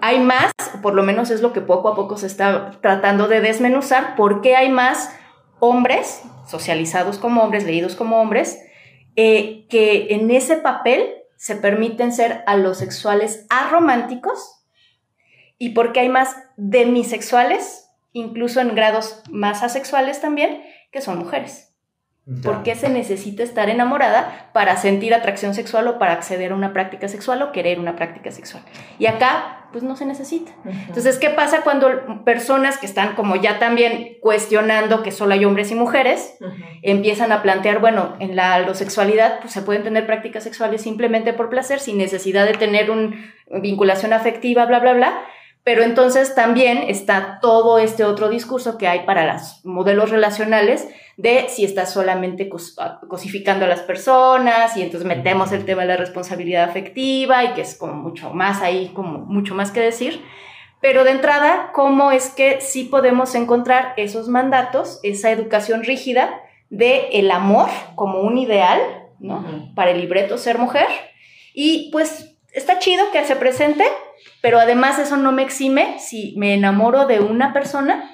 [0.00, 3.40] Hay más, por lo menos es lo que poco a poco se está tratando de
[3.40, 5.12] desmenuzar, por qué hay más
[5.58, 8.60] hombres, socializados como hombres, leídos como hombres,
[9.16, 11.04] eh, que en ese papel
[11.36, 14.64] se permiten ser alosexuales arománticos
[15.58, 17.81] y por qué hay más demisexuales,
[18.12, 21.72] incluso en grados más asexuales también, que son mujeres.
[22.44, 26.72] ¿Por qué se necesita estar enamorada para sentir atracción sexual o para acceder a una
[26.72, 28.62] práctica sexual o querer una práctica sexual?
[29.00, 30.52] Y acá, pues no se necesita.
[30.86, 35.72] Entonces, ¿qué pasa cuando personas que están como ya también cuestionando que solo hay hombres
[35.72, 36.38] y mujeres,
[36.82, 41.50] empiezan a plantear, bueno, en la alosexualidad pues, se pueden tener prácticas sexuales simplemente por
[41.50, 43.16] placer, sin necesidad de tener una
[43.60, 45.22] vinculación afectiva, bla, bla, bla?
[45.64, 51.46] Pero entonces también está todo este otro discurso que hay para los modelos relacionales de
[51.48, 52.76] si estás solamente cos
[53.08, 57.60] cosificando a las personas y entonces metemos el tema de la responsabilidad afectiva y que
[57.60, 60.20] es como mucho más ahí, como mucho más que decir.
[60.80, 67.08] Pero de entrada, ¿cómo es que sí podemos encontrar esos mandatos, esa educación rígida de
[67.12, 68.80] el amor como un ideal,
[69.20, 69.36] ¿no?
[69.36, 69.74] Uh -huh.
[69.74, 70.88] Para el libreto ser mujer.
[71.54, 73.84] Y pues está chido que se presente,
[74.42, 78.10] pero además eso no me exime si me enamoro de una persona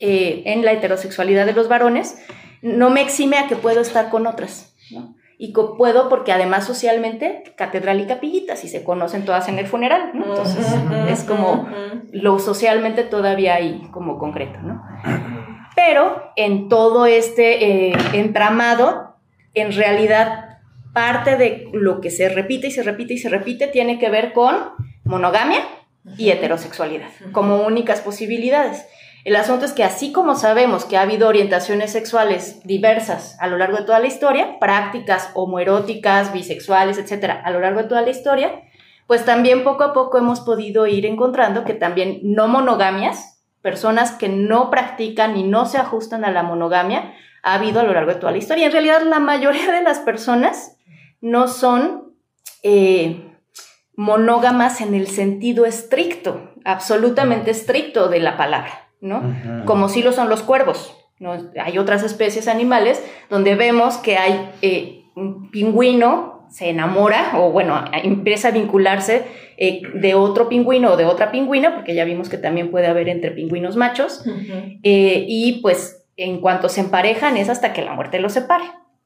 [0.00, 2.18] eh, en la heterosexualidad de los varones,
[2.62, 5.14] no me exime a que puedo estar con otras, ¿no?
[5.38, 10.12] Y puedo porque además socialmente, catedral y capillita, si se conocen todas en el funeral,
[10.14, 10.24] ¿no?
[10.24, 12.08] Entonces uh -huh, es como uh -huh.
[12.12, 14.82] lo socialmente todavía hay como concreto, ¿no?
[15.74, 19.16] Pero en todo este eh, entramado,
[19.52, 20.58] en realidad
[20.94, 24.32] parte de lo que se repite y se repite y se repite tiene que ver
[24.32, 24.54] con
[25.06, 25.64] monogamia
[26.18, 28.86] y heterosexualidad como únicas posibilidades.
[29.24, 33.58] El asunto es que así como sabemos que ha habido orientaciones sexuales diversas a lo
[33.58, 38.10] largo de toda la historia, prácticas homoeróticas, bisexuales, etcétera, a lo largo de toda la
[38.10, 38.62] historia,
[39.08, 44.28] pues también poco a poco hemos podido ir encontrando que también no monogamias, personas que
[44.28, 48.20] no practican y no se ajustan a la monogamia, ha habido a lo largo de
[48.20, 48.66] toda la historia.
[48.66, 50.76] En realidad, la mayoría de las personas
[51.20, 52.14] no son
[52.62, 53.25] eh,
[53.96, 58.88] monógamas en el sentido estricto, absolutamente estricto de la palabra.
[59.00, 59.18] ¿no?
[59.18, 59.64] Uh -huh.
[59.64, 60.96] Como sí lo son los cuervos.
[61.18, 61.32] ¿no?
[61.60, 67.84] Hay otras especies animales donde vemos que hay eh, un pingüino se enamora o bueno,
[68.02, 69.24] empieza a vincularse
[69.56, 73.08] eh, de otro pingüino o de otra pingüina, porque ya vimos que también puede haber
[73.08, 74.80] entre pingüinos machos, uh -huh.
[74.82, 78.64] eh, y pues en cuanto se emparejan es hasta que la muerte los separe,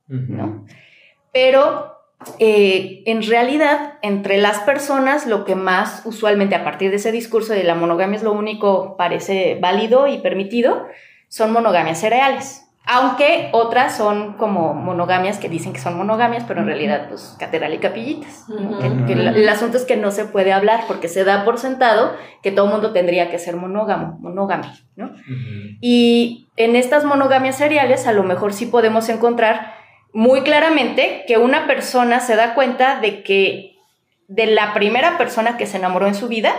[0.09, 0.29] uh -huh.
[0.29, 0.66] ¿no?
[1.33, 1.99] Pero
[2.38, 7.54] eh, en realidad, entre las personas, lo que más usualmente a partir de ese discurso
[7.54, 10.87] de la monogamia es lo único parece válido y permitido,
[11.28, 12.66] son monogamias cereales.
[12.87, 17.72] Aunque otras son como monogamias que dicen que son monogamias, pero en realidad, pues, catedral
[17.72, 18.46] y capillitas.
[19.06, 22.50] que, el, asunto es que no se puede hablar porque se da por sentado que
[22.50, 24.64] todo mundo tendría que ser monógamo, monógamo,
[24.96, 25.12] ¿no?
[25.80, 29.79] Y en estas monogamias seriales, a lo mejor sí podemos encontrar
[30.12, 33.77] muy claramente que una persona se da cuenta de que
[34.29, 36.53] de la primera persona que se enamoró en su vida,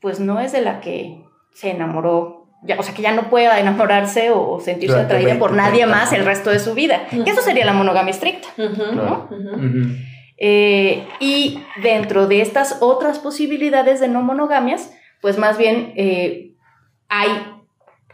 [0.00, 1.24] pues no es de la que
[1.54, 2.38] se enamoró
[2.76, 6.50] o sea, que ya no pueda enamorarse o sentirse atraída por nadie más el resto
[6.50, 7.06] de su vida.
[7.12, 8.48] eso sería la monogamia estricta.
[10.40, 16.54] Eh, y dentro de estas otras posibilidades de no monogamias, pues más bien eh,
[17.08, 17.28] hay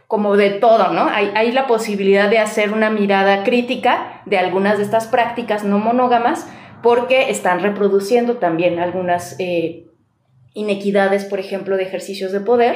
[0.07, 1.07] como de todo, ¿no?
[1.09, 6.47] Hay, la posibilidad de hacer una mirada crítica de algunas de estas prácticas no monógamas
[6.83, 9.87] porque están reproduciendo también algunas eh,
[10.53, 12.75] inequidades, por ejemplo, de ejercicios de poder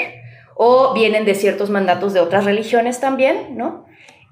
[0.56, 3.86] o vienen de ciertos mandatos de otras religiones también, ¿no?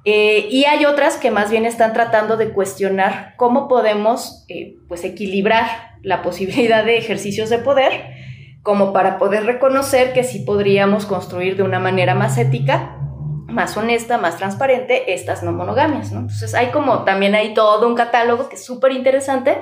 [0.04, 5.04] Eh, y hay otras que más bien están tratando de cuestionar cómo podemos eh, pues
[5.04, 5.68] equilibrar
[6.02, 7.92] la posibilidad de ejercicios de poder
[8.68, 12.98] como para poder reconocer que sí podríamos construir de una manera más ética,
[13.48, 16.12] más honesta, más transparente estas no monogamias.
[16.12, 16.20] ¿no?
[16.20, 19.58] Entonces hay como también hay todo un catálogo que es súper interesante,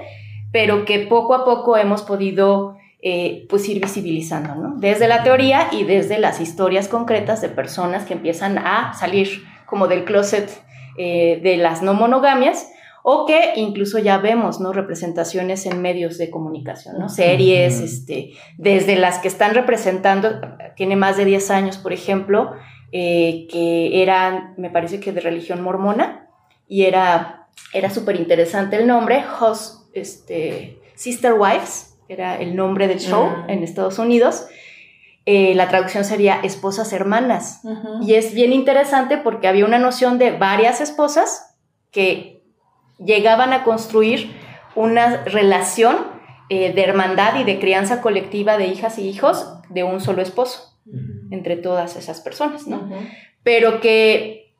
[0.51, 4.73] pero que poco a poco hemos podido eh, pues ir visibilizando, ¿no?
[4.77, 9.87] Desde la teoría y desde las historias concretas de personas que empiezan a salir como
[9.87, 10.49] del closet
[10.97, 12.71] eh, de las no monogamias
[13.07, 14.73] o que incluso ya vemos, ¿no?
[14.73, 17.07] Representaciones en medios de comunicación, ¿no?
[17.07, 20.41] Series, este, desde las que están representando,
[20.75, 22.53] tiene más de 10 años, por ejemplo,
[22.91, 26.31] eh, que eran, me parece que de religión mormona,
[26.67, 32.99] y era, era súper interesante el nombre, Host, este, Sister Wives, era el nombre del
[32.99, 33.49] show mm.
[33.51, 34.47] en Estados Unidos.
[35.27, 37.61] Eh, la traducción sería esposas hermanas.
[38.01, 41.55] Y es bien interesante porque había una noción de varias esposas
[41.91, 42.34] que
[42.97, 44.35] llegaban a construir
[44.75, 45.95] una relación
[46.49, 50.77] eh, de hermandad y de crianza colectiva de hijas y hijos de un solo esposo,
[51.31, 52.87] entre todas esas personas, ¿no?
[53.43, 54.53] Pero que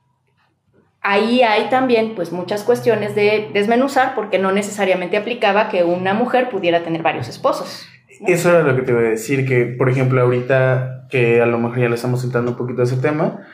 [1.01, 6.49] ahí hay también pues muchas cuestiones de desmenuzar porque no necesariamente aplicaba que una mujer
[6.49, 7.87] pudiera tener varios esposos.
[8.25, 11.59] Eso era lo que te iba a decir, que por ejemplo ahorita que a lo
[11.59, 13.45] mejor ya le estamos sentando un poquito ese tema,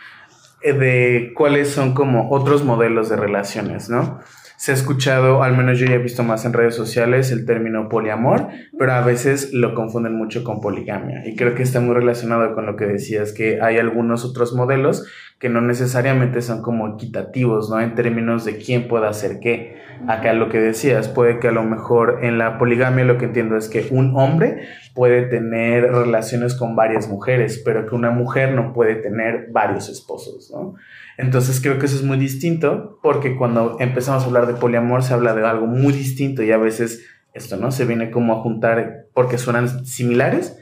[0.62, 4.22] eh, de cuáles son como otros modelos de relaciones, ¿no?
[4.62, 7.90] Se ha escuchado, al menos yo ya he visto más en redes sociales, el término
[7.90, 11.28] poliamor, pero a veces lo confunden mucho con poligamia.
[11.28, 15.08] Y creo que está muy relacionado con lo que decías, que hay algunos otros modelos
[15.40, 17.82] que no necesariamente son como equitativos, ¿no?
[17.82, 19.82] En términos de quién puede hacer qué.
[20.08, 23.58] Acá lo que decías, puede que a lo mejor en la poligamia lo que entiendo
[23.58, 24.62] es que un hombre
[24.94, 30.52] puede tener relaciones con varias mujeres, pero que una mujer no puede tener varios esposos,
[30.54, 30.76] ¿no?
[31.22, 35.14] Entonces creo que eso es muy distinto porque cuando empezamos a hablar de poliamor se
[35.14, 37.06] habla de algo muy distinto y a veces
[37.36, 37.72] esto, ¿no?
[37.72, 40.58] Se viene como a juntar porque suenan similares,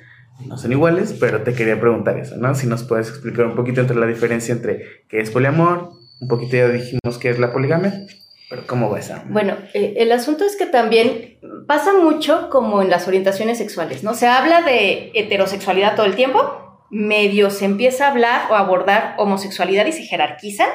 [0.45, 2.53] no son iguales, pero te quería preguntar eso, ¿no?
[2.55, 6.57] Si nos puedes explicar un poquito entre la diferencia entre qué es poliamor, un poquito
[6.57, 8.05] ya dijimos qué es la poligamia,
[8.49, 9.23] pero ¿cómo va esa?
[9.29, 14.13] Bueno, eh, el asunto es que también pasa mucho como en las orientaciones sexuales, ¿no?
[14.13, 19.85] Se habla de heterosexualidad todo el tiempo, medio se empieza a hablar o abordar homosexualidad
[19.85, 20.69] y se jerarquizan.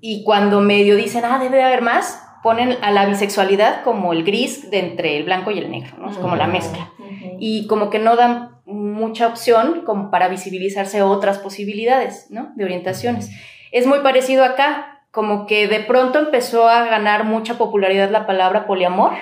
[0.00, 4.24] Y cuando medio dicen, ah, debe de haber más, ponen a la bisexualidad como el
[4.24, 6.10] gris de entre el blanco y el negro, ¿no?
[6.20, 6.90] como la mezcla.
[7.38, 12.52] Y como que no dan mucha opción como para visibilizarse otras posibilidades, ¿no?
[12.56, 13.30] De orientaciones.
[13.70, 18.66] Es muy parecido acá, como que de pronto empezó a ganar mucha popularidad la palabra
[18.66, 19.14] poliamor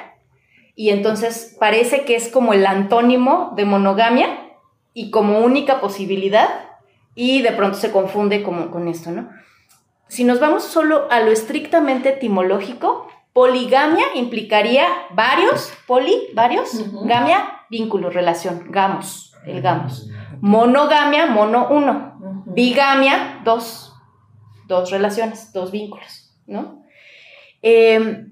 [0.74, 4.43] y entonces parece que es como el antónimo de monogamia
[4.94, 6.48] y como única posibilidad
[7.14, 9.28] y de pronto se confunde como con esto, ¿no?
[10.09, 16.70] Si nos vamos solo a lo estrictamente etimológico, poligamia implicaría varios, poli, varios,
[17.04, 20.09] gamia, vínculo, relación, gamos, el gamos.
[20.40, 22.44] Monogamia, mono, uno.
[22.46, 23.92] Bigamia, dos,
[24.68, 26.85] dos relaciones, dos vínculos, ¿no?
[27.62, 28.28] Eh,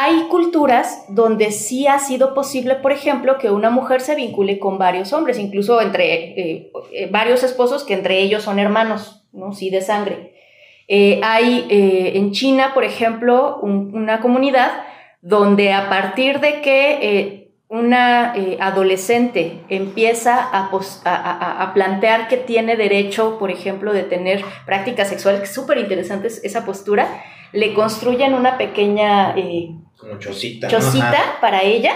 [0.00, 4.78] hay culturas donde sí ha sido posible, por ejemplo, que una mujer se vincule con
[4.78, 9.52] varios hombres, incluso entre eh, eh, varios esposos que entre ellos son hermanos, ¿no?
[9.52, 10.34] Sí, de sangre.
[10.86, 14.70] Eh, hay en China, por ejemplo, una comunidad
[15.20, 20.70] donde a partir de que una adolescente empieza a,
[21.62, 26.28] a, plantear que tiene derecho, por ejemplo, de tener prácticas sexuales, que es súper interesante
[26.28, 27.20] esa postura,
[27.52, 29.34] le construyen una pequeña
[30.08, 30.68] Como chocita.
[30.68, 31.92] chocita para ella.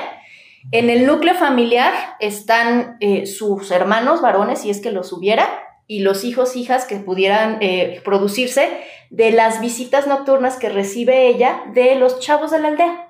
[0.71, 5.49] En el núcleo familiar están eh, sus hermanos varones, si es que los hubiera,
[5.89, 8.69] y los hijos, hijas que pudieran eh, producirse
[9.11, 13.09] de las visitas nocturnas que recibe ella de los chavos de la aldea,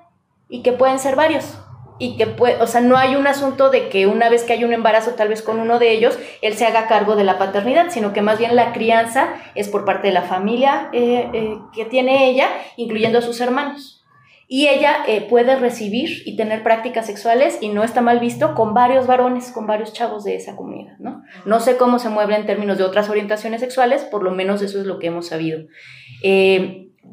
[0.49, 1.57] y que pueden ser varios
[1.99, 4.63] y que puede, o sea, no hay un asunto de que una vez que hay
[4.63, 7.91] un embarazo tal vez con uno de ellos, él se haga cargo de la paternidad,
[7.91, 11.85] sino que más bien la crianza es por parte de la familia eh, eh, que
[11.85, 14.02] tiene ella, incluyendo a sus hermanos.
[14.55, 18.75] Y ella eh, puede recibir y tener prácticas sexuales y no está mal visto con
[18.75, 21.23] varios varones, con varios chavos de esa comunidad, ¿no?
[21.43, 24.79] No sé cómo se mueve en términos de otras orientaciones sexuales, por lo menos eso
[24.79, 25.61] es lo que hemos sabido.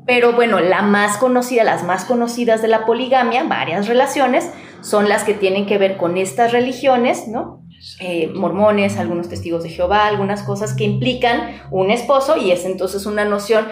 [0.06, 4.50] pero bueno, la más conocida, las más conocidas de la poligamia, varias relaciones,
[4.82, 7.64] son las que tienen que ver con estas religiones, ¿no?
[8.00, 13.06] Eh, mormones, algunos testigos de Jehová, algunas cosas que implican un esposo y es entonces
[13.06, 13.66] una noción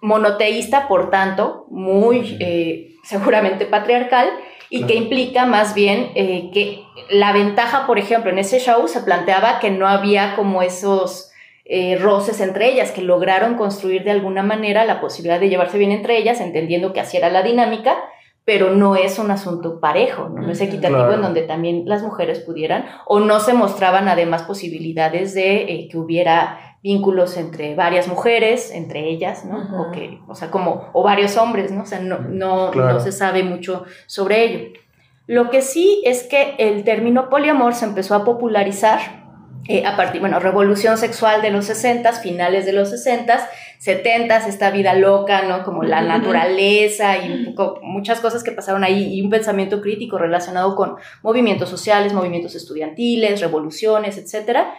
[0.00, 4.28] monoteísta, por tanto, muy eh, seguramente patriarcal
[4.70, 9.02] y que implica más bien eh, que la ventaja, por ejemplo, en ese show se
[9.02, 11.28] planteaba que no había como esos
[12.00, 16.18] roces entre ellas, que lograron construir de alguna manera la posibilidad de llevarse bien entre
[16.18, 17.96] ellas, entendiendo que así era la dinámica,
[18.44, 22.86] pero no es un asunto parejo, no, es equitativo en donde también las mujeres pudieran
[23.06, 29.08] o no se mostraban además posibilidades de eh, que hubiera vínculos entre varias mujeres, entre
[29.08, 29.80] ellas, ¿no?
[29.80, 31.82] O que, o sea, como, o varios hombres, ¿no?
[31.82, 34.80] O sea, no, no, no se sabe mucho sobre ello.
[35.26, 39.22] Lo que sí es que el término poliamor se empezó a popularizar
[39.68, 44.72] eh, a partir, bueno, revolución sexual de los 60, finales de los 60, 70, esta
[44.72, 45.62] vida loca, ¿no?
[45.62, 50.96] Como la naturaleza y muchas cosas que pasaron ahí y un pensamiento crítico relacionado con
[51.22, 54.74] movimientos sociales, movimientos estudiantiles, revoluciones, etcétera.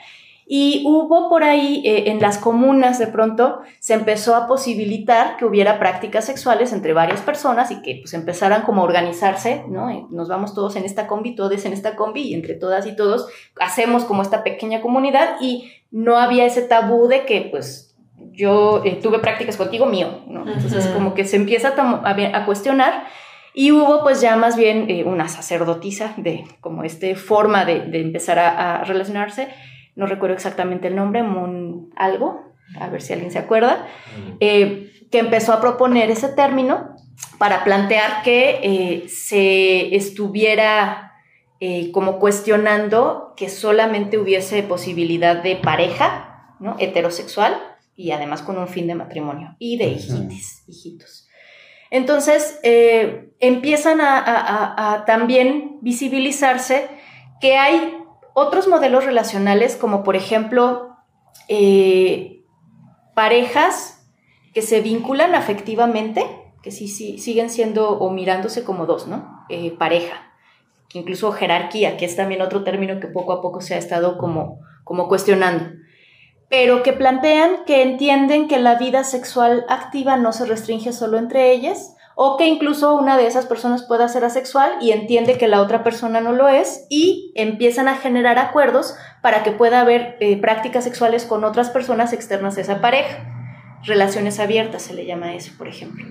[0.45, 5.45] Y hubo por ahí, eh, en las comunas de pronto, se empezó a posibilitar que
[5.45, 10.07] hubiera prácticas sexuales entre varias personas y que pues empezaran como a organizarse, ¿no?
[10.11, 13.27] nos vamos todos en esta combi, todos en esta combi y entre todas y todos
[13.59, 17.95] hacemos como esta pequeña comunidad y no había ese tabú de que pues
[18.31, 20.47] yo eh, tuve prácticas contigo mío, ¿no?
[20.47, 23.05] Entonces como que se empieza a, a, cuestionar
[23.53, 28.01] y hubo pues ya más bien eh, una sacerdotisa de como este forma de, de
[28.01, 29.49] empezar a, a relacionarse
[29.95, 33.87] no recuerdo exactamente el nombre, Moon algo, a ver si alguien se acuerda,
[34.39, 36.95] eh, que empezó a proponer ese término
[37.37, 41.13] para plantear que eh, se estuviera
[41.59, 46.75] eh, como cuestionando que solamente hubiese posibilidad de pareja ¿no?
[46.79, 47.55] heterosexual
[47.95, 51.27] y además con un fin de matrimonio y de hijitis, hijitos.
[51.91, 52.59] Entonces
[53.39, 56.87] empiezan a también visibilizarse
[57.39, 58.02] que hay
[58.33, 60.95] otros modelos relacionales, como por ejemplo
[61.47, 62.43] eh,
[63.13, 64.05] parejas
[64.53, 66.25] que se vinculan afectivamente,
[66.61, 69.45] que sí, sí, siguen siendo o mirándose como dos, ¿no?
[69.49, 70.31] Eh, pareja,
[70.93, 74.59] incluso jerarquía, que es también otro término que poco a poco se ha estado como,
[74.83, 75.65] como cuestionando,
[76.49, 81.51] pero que plantean que entienden que la vida sexual activa no se restringe solo entre
[81.51, 85.61] ellas, o que incluso una de esas personas pueda ser asexual y entiende que la
[85.61, 90.37] otra persona no lo es y empiezan a generar acuerdos para que pueda haber eh,
[90.37, 93.29] prácticas sexuales con otras personas externas a esa pareja.
[93.83, 96.05] Relaciones abiertas se le llama eso, por ejemplo,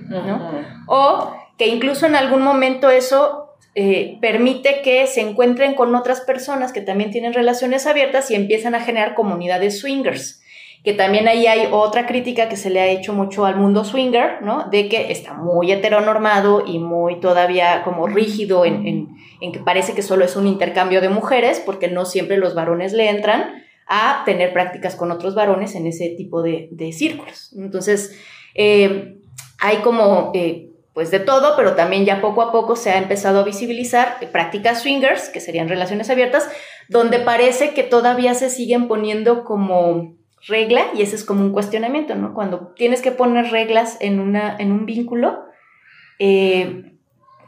[0.87, 6.73] O que incluso en algún momento eso eh, permite que se encuentren con otras personas
[6.73, 10.42] que también tienen relaciones abiertas y empiezan a generar comunidades swingers
[10.85, 14.43] que también ahí hay otra crítica que se le ha hecho mucho al mundo swinger,
[14.43, 14.69] ¿no?
[14.69, 19.09] De que está muy heteronormado y muy todavía como rígido en,
[19.41, 23.09] que parece que solo es un intercambio de mujeres, porque no siempre los varones le
[23.11, 27.53] entran a tener prácticas con otros varones en ese tipo de, círculos.
[27.57, 28.19] Entonces,
[28.55, 29.19] eh,
[29.61, 30.33] hay como...
[30.35, 34.19] Eh, pues de todo, pero también ya poco a poco se ha empezado a visibilizar
[34.31, 36.47] prácticas swingers, que serían relaciones abiertas,
[36.91, 42.15] donde parece que todavía se siguen poniendo como regla y ese es como un cuestionamiento,
[42.15, 42.35] ¿no?
[42.35, 45.45] Cuando tienes que poner reglas en, una, en un vínculo,
[46.19, 46.93] eh,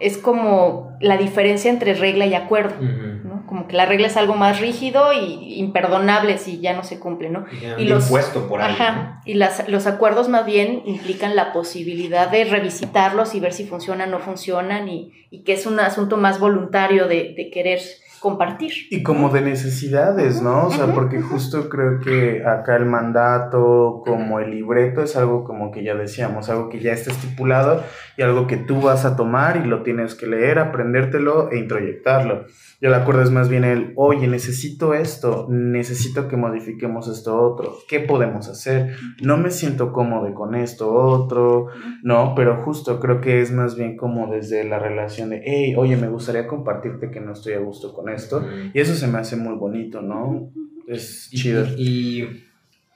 [0.00, 3.46] es como la diferencia entre regla y acuerdo, ¿no?
[3.46, 7.30] Como que la regla es algo más rígido y imperdonable si ya no se cumple,
[7.30, 7.44] ¿no?
[7.78, 8.76] y los, impuesto por ahí.
[9.24, 14.08] y las, los acuerdos más bien implican la posibilidad de revisitarlos y ver si funcionan
[14.08, 17.80] o no funcionan y, y que es un asunto más voluntario de, de querer
[18.24, 18.72] compartir.
[18.88, 20.68] Y como de necesidades, ¿no?
[20.68, 25.70] O sea, porque justo creo que acá el mandato, como el libreto, es algo como
[25.70, 27.82] que ya decíamos, algo que ya está estipulado
[28.16, 32.46] y algo que tú vas a tomar y lo tienes que leer, aprendértelo e introyectarlo.
[32.80, 37.76] Yo el acuerdo es más bien el, oye, necesito esto, necesito que modifiquemos esto otro,
[37.88, 38.96] ¿qué podemos hacer?
[39.22, 41.68] No me siento cómodo con esto otro,
[42.02, 45.96] no, pero justo creo que es más bien como desde la relación de, hey, oye,
[45.96, 49.36] me gustaría compartirte que no estoy a gusto con esto, y eso se me hace
[49.36, 50.50] muy bonito, ¿no?
[50.86, 51.64] Es chido.
[51.76, 52.44] Y,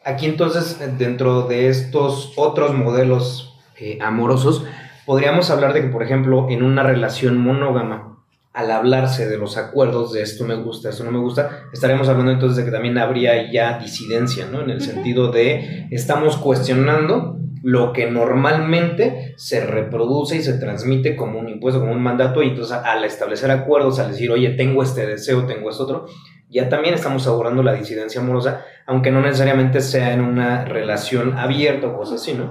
[0.04, 4.64] aquí entonces, dentro de estos otros modelos eh, amorosos,
[5.06, 8.08] podríamos hablar de que, por ejemplo, en una relación monógama,
[8.52, 12.32] al hablarse de los acuerdos de esto me gusta, esto no me gusta, estaríamos hablando
[12.32, 14.62] entonces de que también habría ya disidencia, ¿no?
[14.62, 21.38] En el sentido de estamos cuestionando lo que normalmente se reproduce y se transmite como
[21.38, 25.06] un impuesto, como un mandato, y entonces al establecer acuerdos, al decir, oye, tengo este
[25.06, 26.06] deseo, tengo este otro,
[26.50, 31.88] ya también estamos abordando la disidencia amorosa, aunque no necesariamente sea en una relación abierta
[31.88, 32.50] o cosas así, ¿no?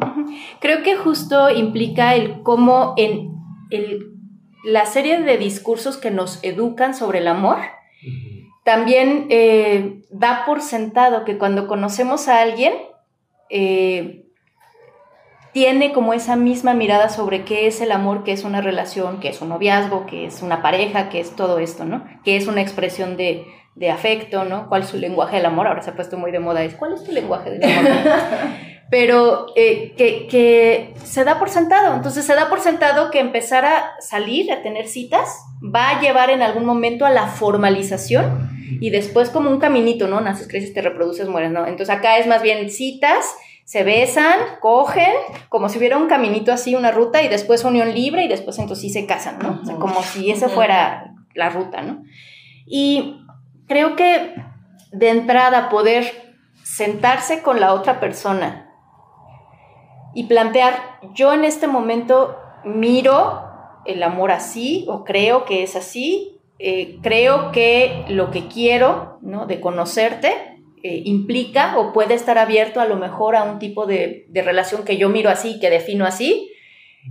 [0.59, 3.31] Creo que justo implica el cómo en
[3.71, 4.11] el,
[4.63, 7.57] la serie de discursos que nos educan sobre el amor,
[8.63, 12.73] también eh, da por sentado que cuando conocemos a alguien,
[13.49, 14.26] eh,
[15.57, 19.29] tiene como esa misma mirada sobre qué es el amor, qué es una relación, qué
[19.29, 22.05] es un noviazgo, qué es una pareja, qué es todo esto, ¿no?
[22.23, 23.43] Qué es una expresión de,
[23.73, 24.69] de afecto, ¿no?
[24.69, 25.65] ¿Cuál es su lenguaje del amor?
[25.65, 27.91] Ahora se ha puesto muy de moda, es ¿cuál es tu lenguaje del amor?
[28.91, 33.65] Pero eh, que, que, se da por sentado, entonces se da por sentado que empezar
[33.65, 38.47] a salir, a tener citas, va a llevar en algún momento a la formalización
[38.79, 40.21] y después como un caminito, ¿no?
[40.21, 41.65] Naces, creces, te reproduces, mueres, ¿no?
[41.65, 43.25] Entonces acá es más bien citas
[43.67, 45.11] se besan, cogen,
[45.49, 48.81] como si hubiera un caminito así, una ruta, y después unión libre, y después entonces
[48.81, 49.59] sí se casan, ¿no?
[49.61, 52.01] O sea, como si esa fuera la ruta, ¿no?
[52.65, 53.19] Y
[53.67, 54.35] creo que
[54.93, 58.73] de entrada poder sentarse con la otra persona
[60.13, 63.43] y plantear, yo en este momento miro
[63.85, 69.45] el amor así, o creo que es así, eh, creo que lo que quiero, ¿no?
[69.45, 70.56] De conocerte,
[70.87, 74.95] eh, implica o puede estar abierto a lo mejor a un tipo de, relación que
[74.95, 76.49] yo miro así, que defino así.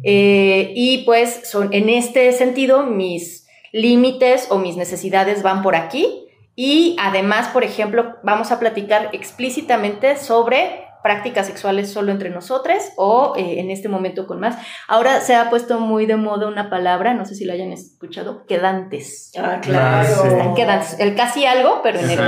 [0.03, 6.27] Eh, y pues son, en este sentido mis límites o mis necesidades van por aquí.
[6.55, 13.35] Y además, por ejemplo, vamos a platicar explícitamente sobre prácticas sexuales solo entre nosotros o
[13.37, 14.57] eh, en este momento con más.
[14.89, 18.45] Ahora se ha puesto muy de moda una palabra, no sé si la hayan escuchado,
[18.47, 19.31] quedantes.
[19.39, 20.53] Ah, claro.
[20.57, 20.99] quedantes.
[20.99, 22.19] El casi algo, pero, en el,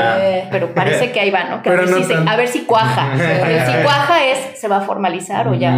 [0.53, 1.61] pero parece que ahí va, ¿no?
[1.61, 3.15] Que a, ver si a, ver si cuaja.
[3.19, 5.73] pero si cuaja es, se va a formalizar o ya,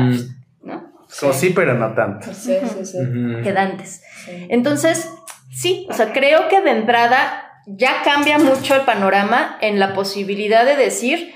[0.63, 0.91] ¿no?
[1.09, 1.27] Sí.
[1.33, 2.35] sí, pero no tanto.
[2.35, 2.99] Sí, sí, sí.
[3.43, 4.03] Quedantes.
[4.51, 5.11] Entonces,
[5.51, 10.67] sí, o sea, creo que de entrada ya cambia mucho el panorama en la posibilidad
[10.67, 11.33] de decir,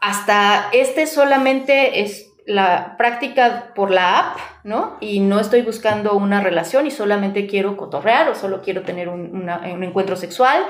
[0.00, 4.96] hasta este solamente es la práctica por la app, ¿no?
[5.00, 9.48] Y no estoy buscando una relación y solamente quiero cotorrear o solo quiero tener un,
[9.82, 10.64] encuentro sexual.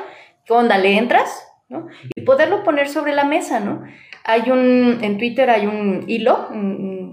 [0.44, 0.76] ¿Qué onda?
[0.76, 1.44] ¿Le entras?
[1.68, 1.86] ¿no?
[2.16, 3.84] Y poderlo poner sobre la mesa, ¿no?
[4.24, 6.48] Hay un, en Twitter hay un hilo,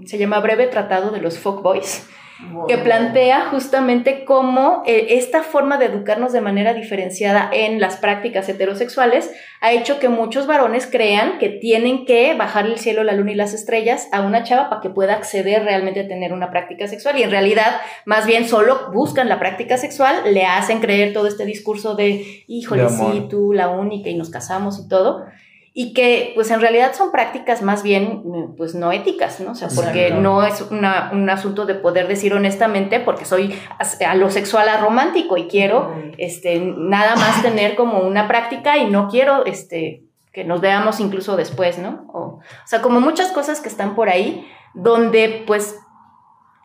[0.04, 2.08] se llama Breve Tratado de los Fuckboys,
[2.38, 2.66] Wow.
[2.66, 8.46] que plantea justamente cómo eh, esta forma de educarnos de manera diferenciada en las prácticas
[8.50, 9.30] heterosexuales
[9.62, 13.36] ha hecho que muchos varones crean que tienen que bajar el cielo, la luna y
[13.36, 17.18] las estrellas a una chava para que pueda acceder realmente a tener una práctica sexual.
[17.18, 21.46] Y en realidad más bien solo buscan la práctica sexual, le hacen creer todo este
[21.46, 25.24] discurso de, híjole, sí, tú la única y nos casamos y todo
[25.78, 29.52] y que pues en realidad son prácticas más bien pues no éticas, ¿no?
[29.52, 30.22] O sea, porque Exacto.
[30.22, 33.54] no es una, un asunto de poder decir honestamente porque soy
[34.06, 38.86] a, lo sexual a romántico y quiero este, nada más tener como una práctica y
[38.86, 40.02] no quiero este,
[40.32, 42.06] que nos veamos incluso después, ¿no?
[42.10, 45.78] O, o sea, como muchas cosas que están por ahí donde pues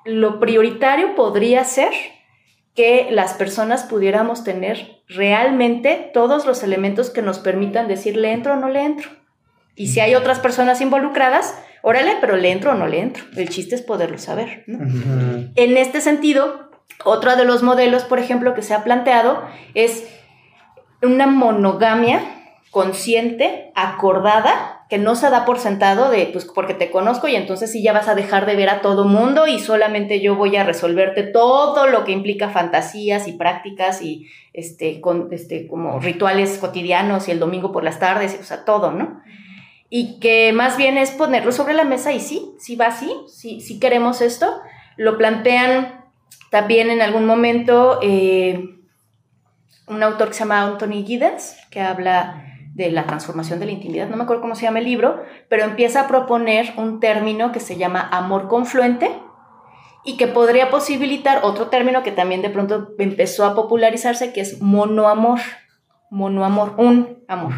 [0.05, 1.91] lo prioritario podría ser
[2.75, 8.53] que las personas pudiéramos tener realmente todos los elementos que nos permitan decir le entro
[8.53, 9.09] o no le entro.
[9.75, 13.23] Y si hay otras personas involucradas, órale, pero le entro o no le entro.
[13.35, 14.63] El chiste es poderlo saber.
[14.67, 14.79] ¿no?
[14.79, 15.51] Uh -huh.
[15.55, 16.71] En este sentido,
[17.03, 19.43] otro de los modelos, por ejemplo, que se ha planteado
[19.73, 20.07] es
[21.01, 22.21] una monogamia
[22.69, 27.71] consciente, acordada, que no se da por sentado de, pues, porque te conozco y entonces
[27.71, 30.65] sí ya vas a dejar de ver a todo mundo y solamente yo voy a
[30.65, 37.29] resolverte todo lo que implica fantasías y prácticas y, este, con, este, como rituales cotidianos
[37.29, 39.21] y el domingo por las tardes, o sea, todo, ¿no?
[39.89, 43.61] Y que más bien es ponerlo sobre la mesa y sí, sí va así, sí,
[43.61, 44.59] sí queremos esto.
[44.97, 46.03] Lo plantean
[46.49, 47.99] también en algún momento...
[48.01, 48.75] Eh,
[49.87, 54.09] un autor que se llama Anthony Giddens, que habla de la transformación de la intimidad,
[54.09, 57.59] no me acuerdo cómo se llama el libro, pero empieza a proponer un término que
[57.59, 59.11] se llama amor confluente
[60.03, 64.61] y que podría posibilitar otro término que también de pronto empezó a popularizarse, que es
[64.61, 65.39] monoamor,
[66.09, 67.53] monoamor, un amor,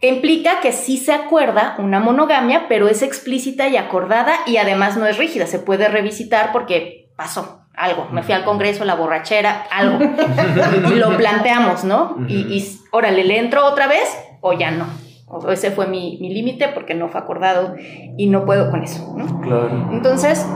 [0.00, 4.96] que implica que sí se acuerda una monogamia, pero es explícita y acordada y además
[4.96, 9.66] no es rígida, se puede revisitar porque pasó algo, me fui al congreso, la borrachera,
[9.70, 9.98] algo.
[10.94, 12.16] lo planteamos, ¿no?
[12.26, 14.16] Y, y órale, ¿le entro otra vez
[14.46, 14.86] o ya no?
[15.28, 17.74] O ese fue mi, mi límite porque no fue acordado
[18.16, 19.40] y no puedo con eso, ¿no?
[19.40, 19.90] Claro.
[19.92, 20.46] Entonces,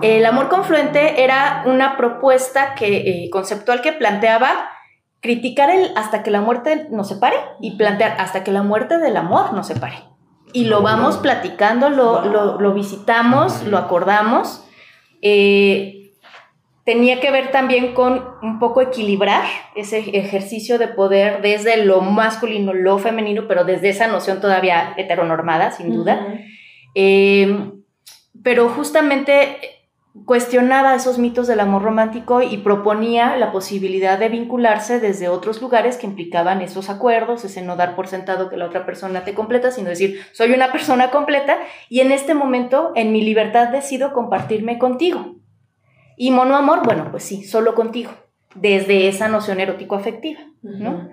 [0.00, 4.70] el amor confluente era una propuesta que, eh, conceptual que planteaba
[5.20, 9.16] criticar el hasta que la muerte nos separe y plantear hasta que la muerte del
[9.16, 9.96] amor nos separe.
[10.52, 14.64] Y lo vamos platicando, lo, lo, lo visitamos, lo acordamos.
[15.22, 16.01] Eh,
[16.84, 22.72] tenía que ver también con un poco equilibrar ese ejercicio de poder desde lo masculino,
[22.72, 26.26] lo femenino, pero desde esa noción todavía heteronormada, sin duda.
[26.94, 27.70] eh,
[28.42, 29.58] pero justamente
[30.26, 35.96] cuestionaba esos mitos del amor romántico y proponía la posibilidad de vincularse desde otros lugares
[35.96, 39.70] que implicaban esos acuerdos, ese no dar por sentado que la otra persona te completa,
[39.70, 41.56] sino decir, soy una persona completa
[41.88, 45.36] y en este momento, en mi libertad, decido compartirme contigo.
[46.22, 48.12] Y monoamor, bueno, pues sí, solo contigo,
[48.54, 51.08] desde esa noción erótico-afectiva, ¿no?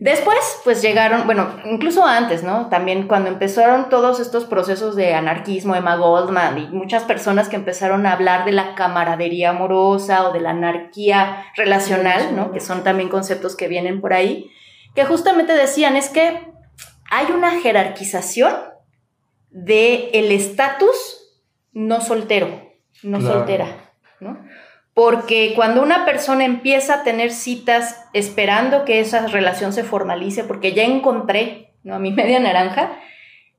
[0.00, 2.68] Después, pues llegaron, bueno, incluso antes, ¿no?
[2.68, 8.04] También cuando empezaron todos estos procesos de anarquismo, Emma Goldman y muchas personas que empezaron
[8.04, 12.50] a hablar de la camaradería amorosa o de la anarquía relacional, ¿no?
[12.50, 14.50] Que son también conceptos que vienen por ahí,
[14.96, 16.52] que justamente decían es que
[17.12, 18.54] hay una jerarquización
[19.50, 21.40] de el estatus
[21.72, 22.48] no soltero,
[23.04, 23.34] no Claro.
[23.36, 23.91] soltera,
[24.22, 24.38] ¿no?
[24.94, 30.72] Porque cuando una persona empieza a tener citas esperando que esa relación se formalice, porque
[30.72, 31.94] ya encontré ¿no?
[31.94, 32.92] a mi media naranja,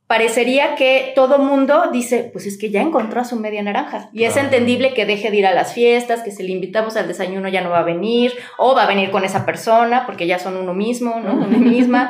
[0.06, 4.10] parecería que todo mundo dice, pues es que ya encontró a su media naranja.
[4.14, 4.50] Y es Claro.
[4.50, 7.62] entendible que deje de ir a las fiestas, que si le invitamos al desayuno ya
[7.62, 10.76] no va a venir, o va a venir con esa persona, porque ya son uno
[10.76, 11.34] mismo, ¿no?
[11.48, 12.10] Una misma.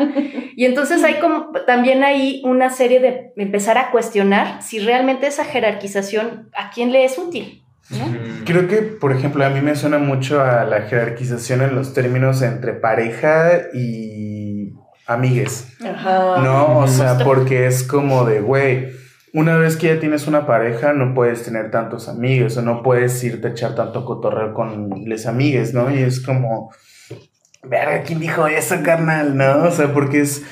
[0.58, 5.46] Y entonces hay como también hay una serie de empezar a cuestionar si realmente esa
[5.46, 7.64] jerarquización a quién le es útil.
[7.90, 8.06] ¿no?
[8.46, 12.42] Creo que, por ejemplo, a mí me suena mucho a la jerarquización en los términos
[12.42, 14.74] entre pareja y
[15.06, 16.42] amigues, Ajá.
[16.42, 16.80] ¿no?
[16.80, 18.92] O sea, porque es como de, güey,
[19.34, 23.24] una vez que ya tienes una pareja, no puedes tener tantos amigos o no puedes
[23.24, 25.94] irte a echar tanto cotorreo con les amigues, ¿no?
[25.94, 26.72] Y es como,
[27.64, 29.36] verga, ¿quién dijo eso, carnal?
[29.36, 29.64] ¿No?
[29.64, 30.44] O sea, porque es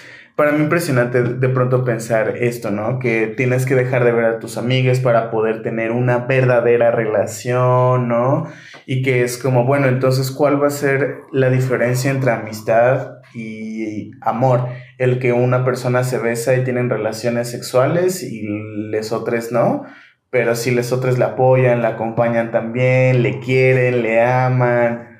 [0.41, 2.97] para mí impresionante de pronto pensar esto, ¿no?
[2.97, 8.07] Que tienes que dejar de ver a tus amigas para poder tener una verdadera relación,
[8.07, 8.47] ¿no?
[8.87, 14.09] Y que es como, bueno, entonces, ¿cuál va a ser la diferencia entre amistad y
[14.19, 14.65] amor?
[14.97, 18.41] El que una persona se besa y tienen relaciones sexuales y
[18.89, 19.83] les otras no.
[20.31, 25.10] Pero si les otras le apoyan, la acompañan también, le quieren, le aman,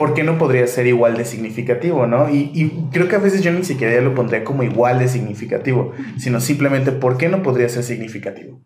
[0.00, 2.30] ¿por qué no podría ser igual de significativo, no?
[2.30, 5.08] Y, y creo que a veces yo ni siquiera ya lo pondría como igual de
[5.08, 8.62] significativo, sino simplemente, ¿por qué no podría ser significativo?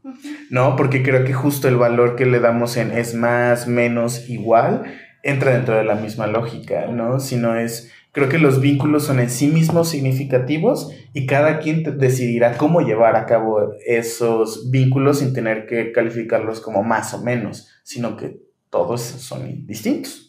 [0.48, 0.76] ¿No?
[0.76, 4.84] Porque creo que justo el valor que le damos en es más, menos, igual,
[5.24, 7.18] entra dentro de la misma lógica, ¿no?
[7.18, 12.56] Sino es, creo que los vínculos son en sí mismos significativos y cada quien decidirá
[12.56, 18.16] cómo llevar a cabo esos vínculos sin tener que calificarlos como más o menos, sino
[18.16, 18.38] que
[18.70, 20.23] todos son distintos.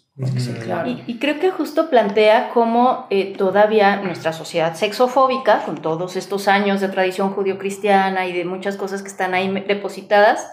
[0.63, 0.89] Claro.
[0.89, 6.47] Y, y creo que justo plantea cómo eh, todavía nuestra sociedad sexofóbica, con todos estos
[6.47, 10.47] años de tradición judio-cristiana y de muchas cosas que están ahí depositadas,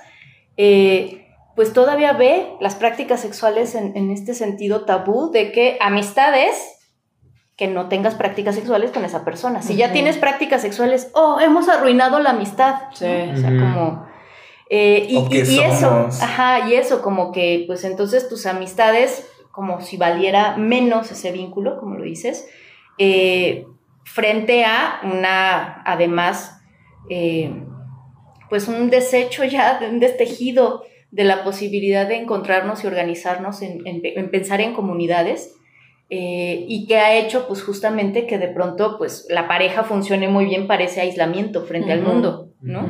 [0.57, 6.57] eh, pues todavía ve las prácticas sexuales en, en este sentido tabú de que amistades
[7.57, 9.63] que no tengas prácticas sexuales con esa persona.
[9.63, 9.93] Si ya Ujú.
[9.93, 12.77] tienes prácticas sexuales, oh, hemos arruinado la amistad.
[12.95, 13.05] Sí.
[13.07, 13.35] ¿no?
[13.35, 14.07] O sea, como...
[14.71, 20.57] eh, y, eso, ajá, y eso, como que, pues entonces tus amistades, como si valiera
[20.57, 22.49] menos ese vínculo, como lo dices,
[22.99, 23.67] eh,
[24.05, 26.61] frente a una, además,
[27.09, 27.53] eh,
[28.51, 33.87] pues un desecho ya, de un destejido de la posibilidad de encontrarnos y organizarnos en,
[33.87, 35.55] en- en pensar en comunidades.
[36.15, 40.45] eh, y que ha hecho pues justamente que de pronto pues la pareja funcione muy
[40.45, 42.81] bien para ese aislamiento frente al mundo, ¿no?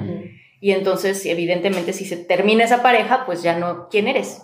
[0.61, 4.43] Y entonces, evidentemente, si se termina esa pareja, pues ya no, ¿quién eres?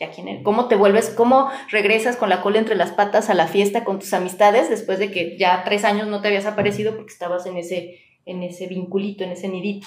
[0.00, 0.42] Ya quién eres.
[0.42, 4.00] ¿Cómo te vuelves, cómo regresas con la cola entre las patas a la fiesta con
[4.00, 7.56] tus amistades después de que ya tres años no te habías aparecido porque estabas en
[7.56, 9.86] ese, en ese vinculito, en ese nidito?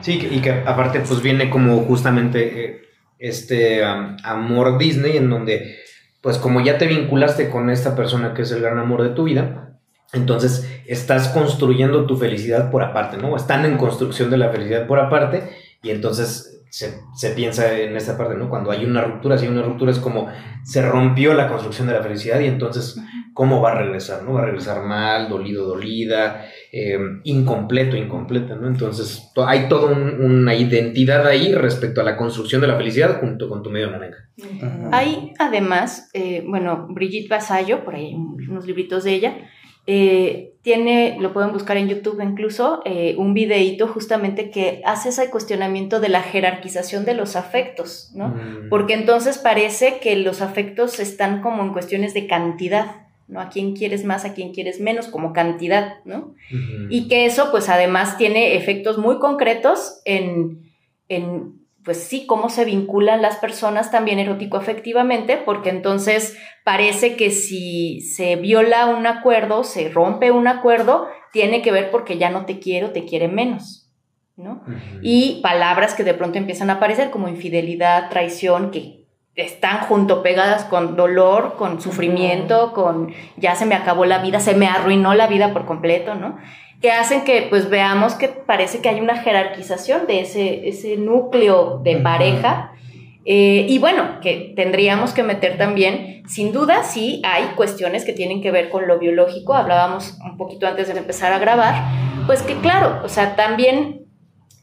[0.00, 2.82] Sí, y que aparte pues viene como justamente eh,
[3.18, 5.76] este am, amor Disney en donde
[6.20, 9.24] pues como ya te vinculaste con esta persona que es el gran amor de tu
[9.24, 9.78] vida,
[10.12, 13.36] entonces estás construyendo tu felicidad por aparte, ¿no?
[13.36, 15.50] Están en construcción de la felicidad por aparte
[15.82, 18.48] y entonces se, piensa en esta parte, ¿no?
[18.48, 20.28] Cuando hay una ruptura, si hay una ruptura es como
[20.62, 23.00] se rompió la construcción de la felicidad y entonces,
[23.32, 24.34] ¿cómo va a regresar, ¿no?
[24.34, 28.66] Va a regresar mal, dolido, dolida, eh, incompleto, incompleta, ¿no?
[28.66, 33.62] Entonces, hay toda una identidad ahí respecto a la construcción de la felicidad junto con
[33.62, 34.28] tu medio naranja.
[34.92, 39.38] Hay además, eh, bueno, Brigitte Vasallo, por ahí unos libritos de ella,
[39.86, 45.30] eh, tiene, lo pueden buscar en YouTube incluso, eh, un videíto justamente que hace ese
[45.30, 48.30] cuestionamiento de la jerarquización de los afectos, ¿no?
[48.30, 48.68] Mm.
[48.68, 53.40] Porque entonces parece que los afectos están como en cuestiones de cantidad, ¿no?
[53.40, 56.34] A quién quieres más, a quién quieres menos, como cantidad, ¿no?
[56.90, 60.62] Y que eso, pues además tiene efectos muy concretos en,
[61.08, 61.55] en
[61.86, 68.34] pues sí, cómo se vinculan las personas también erótico-afectivamente, porque entonces parece que si se
[68.34, 72.90] viola un acuerdo, se rompe un acuerdo, tiene que ver porque ya no te quiero,
[72.90, 73.88] te quiere menos,
[74.34, 74.64] ¿no?
[75.00, 79.06] Y palabras que de pronto empiezan a aparecer como infidelidad, traición, que
[79.36, 84.56] están junto pegadas con dolor, con sufrimiento, con ya se me acabó la vida, se
[84.56, 86.36] me arruinó la vida por completo, ¿no?
[86.80, 91.80] Que hacen que pues veamos que parece que hay una jerarquización de ese, ese núcleo
[91.82, 92.72] de pareja.
[93.24, 98.40] Eh, y bueno, que tendríamos que meter también, sin duda, sí hay cuestiones que tienen
[98.40, 101.74] que ver con lo biológico, hablábamos un poquito antes de empezar a grabar,
[102.26, 104.06] pues que claro, o sea, también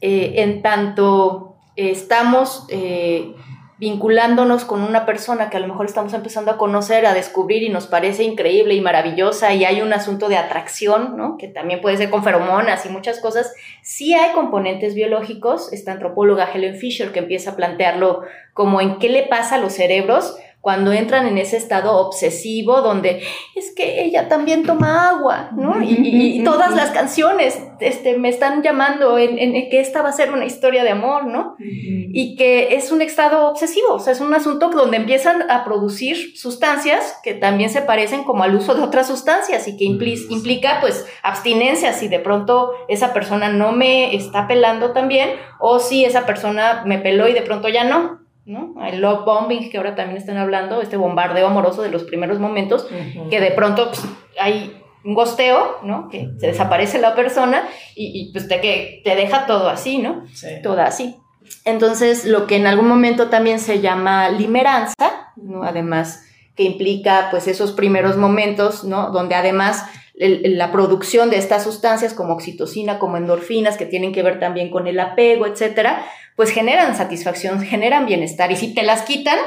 [0.00, 3.34] eh, en tanto estamos eh,
[3.78, 7.70] vinculándonos con una persona que a lo mejor estamos empezando a conocer, a descubrir y
[7.70, 11.36] nos parece increíble y maravillosa y hay un asunto de atracción, ¿no?
[11.38, 13.52] Que también puede ser con feromonas y muchas cosas.
[13.82, 18.22] Sí hay componentes biológicos, esta antropóloga Helen Fisher que empieza a plantearlo
[18.52, 23.22] como en qué le pasa a los cerebros cuando entran en ese estado obsesivo donde
[23.54, 25.82] es que ella también toma agua, ¿no?
[25.82, 30.46] Y, todas las canciones este, me están llamando en, que esta va a ser una
[30.46, 31.54] historia de amor, ¿no?
[31.58, 36.34] Y que es un estado obsesivo, o sea, es un asunto donde empiezan a producir
[36.34, 41.04] sustancias que también se parecen como al uso de otras sustancias y que implica pues
[41.22, 41.92] abstinencia.
[41.92, 45.28] Si de pronto esa persona no me está pelando también
[45.60, 48.74] o si esa persona me peló y de pronto ya no, ¿no?
[48.86, 52.86] El love bombing que ahora también están hablando, este bombardeo amoroso de los primeros momentos,
[53.30, 54.02] que de pronto pues,
[54.38, 56.08] hay un gosteo, ¿no?
[56.08, 60.24] Que se desaparece la persona y, pues te, que te deja todo así, ¿no?
[60.62, 61.16] Todo así.
[61.64, 65.62] Entonces, lo que en algún momento también se llama limeranza, ¿no?
[65.62, 66.24] Además,
[66.56, 69.10] que implica pues esos primeros momentos, ¿no?
[69.10, 69.84] Donde además
[70.16, 74.86] la producción de estas sustancias como oxitocina, como endorfinas, que tienen que ver también con
[74.86, 76.04] el apego, etcétera,
[76.36, 78.50] pues generan satisfacción, generan bienestar.
[78.50, 79.38] Y si te las quitan,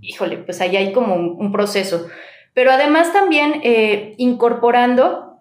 [0.00, 2.06] híjole, pues ahí hay como un, proceso.
[2.52, 5.38] Pero además también eh, incorporando,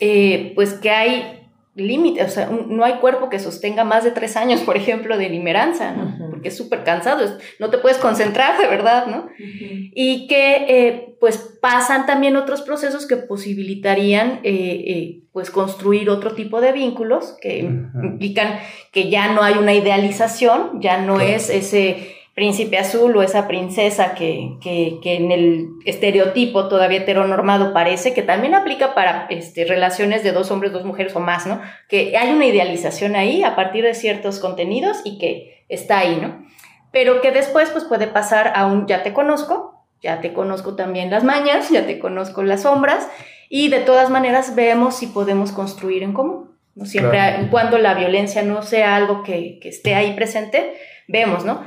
[0.00, 1.41] eh, pues que hay
[1.74, 5.30] límites, o sea, no hay cuerpo que sostenga más de tres años, por ejemplo, de
[5.30, 6.30] limeranza, ¿no?
[6.30, 7.26] Porque es súper cansado,
[7.58, 9.28] no te puedes concentrar de verdad, ¿no?
[9.38, 16.34] Y que, eh, pues, pasan también otros procesos que posibilitarían, eh, eh, pues, construir otro
[16.34, 18.58] tipo de vínculos que implican
[18.92, 24.14] que ya no hay una idealización, ya no es ese príncipe azul o esa princesa
[24.14, 30.22] que, que, que, en el estereotipo todavía heteronormado parece, que también aplica para este, relaciones
[30.22, 31.60] de dos hombres, dos mujeres o más, ¿no?
[31.88, 36.46] Que hay una idealización ahí a partir de ciertos contenidos y que está ahí, ¿no?
[36.90, 41.10] Pero que después pues puede pasar a un ya te conozco, ya te conozco también
[41.10, 43.08] las mañas, ya te conozco las sombras
[43.50, 46.50] y de todas maneras vemos si podemos construir en común.
[46.74, 46.86] ¿no?
[46.86, 50.72] Siempre cuando la violencia no sea algo que, que esté ahí presente,
[51.06, 51.62] vemos, ¿no?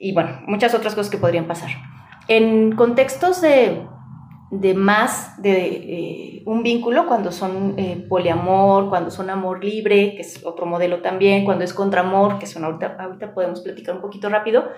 [0.00, 1.68] Y bueno, muchas otras cosas que podrían pasar.
[2.26, 3.82] En contextos de,
[4.50, 10.22] de más de eh, un vínculo, cuando son eh, poliamor, cuando son amor libre, que
[10.22, 14.30] es otro modelo también, cuando es contramor, que son ahorita, ahorita podemos platicar un poquito
[14.30, 14.70] rápido,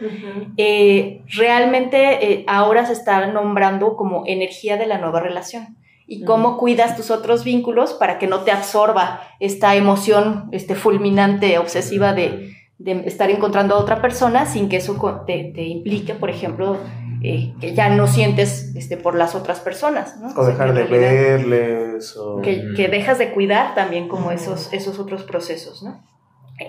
[0.56, 5.76] eh, realmente ahora se está nombrando como energía de la nueva relación.
[6.04, 11.56] Y cómo cuidas tus otros vínculos para que no te absorba esta emoción este, fulminante,
[11.58, 16.30] obsesiva de, de estar encontrando a otra persona sin que eso te, te implique, por
[16.30, 16.78] ejemplo,
[17.24, 20.18] eh, que ya no sientes este, por las otras personas.
[20.18, 20.32] ¿no?
[20.34, 22.16] O dejar de verles.
[22.16, 22.40] O...
[22.40, 25.84] Que, que, dejas de cuidar también como esos, esos otros procesos.
[25.84, 26.04] ¿no?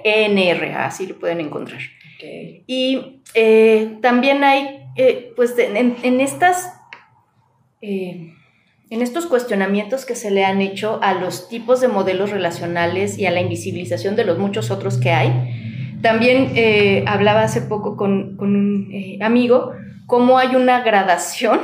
[0.04, 1.80] ENR, así lo pueden encontrar.
[2.68, 6.80] Y eh, también hay, eh, pues en, en estas...
[7.82, 8.32] en
[8.90, 13.32] estos cuestionamientos que se le han hecho a los tipos de modelos relacionales y a
[13.32, 15.32] la invisibilización de los muchos otros que hay,
[16.04, 19.72] También eh, hablaba hace poco con, un eh, amigo
[20.06, 21.62] cómo hay una gradación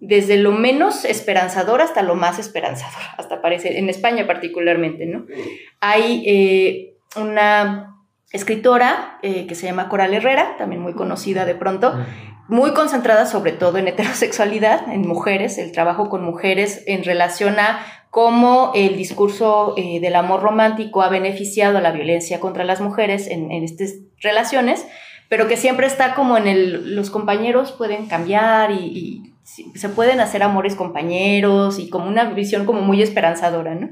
[0.00, 5.26] desde lo menos esperanzador hasta lo más esperanzador, hasta parece, en España particularmente, ¿no?
[5.80, 7.96] Hay eh, una
[8.32, 11.94] escritora que se llama Coral Herrera, también muy conocida de pronto,
[12.48, 17.80] muy concentrada sobre todo en heterosexualidad, en mujeres, el trabajo con mujeres en relación a
[18.16, 23.28] cómo el discurso eh, del amor romántico ha beneficiado a la violencia contra las mujeres
[23.28, 24.86] en, estas relaciones,
[25.28, 30.42] pero que siempre está como en el, los compañeros pueden cambiar y, se pueden hacer
[30.42, 33.90] amores compañeros y como una visión como muy esperanzadora, ¿no?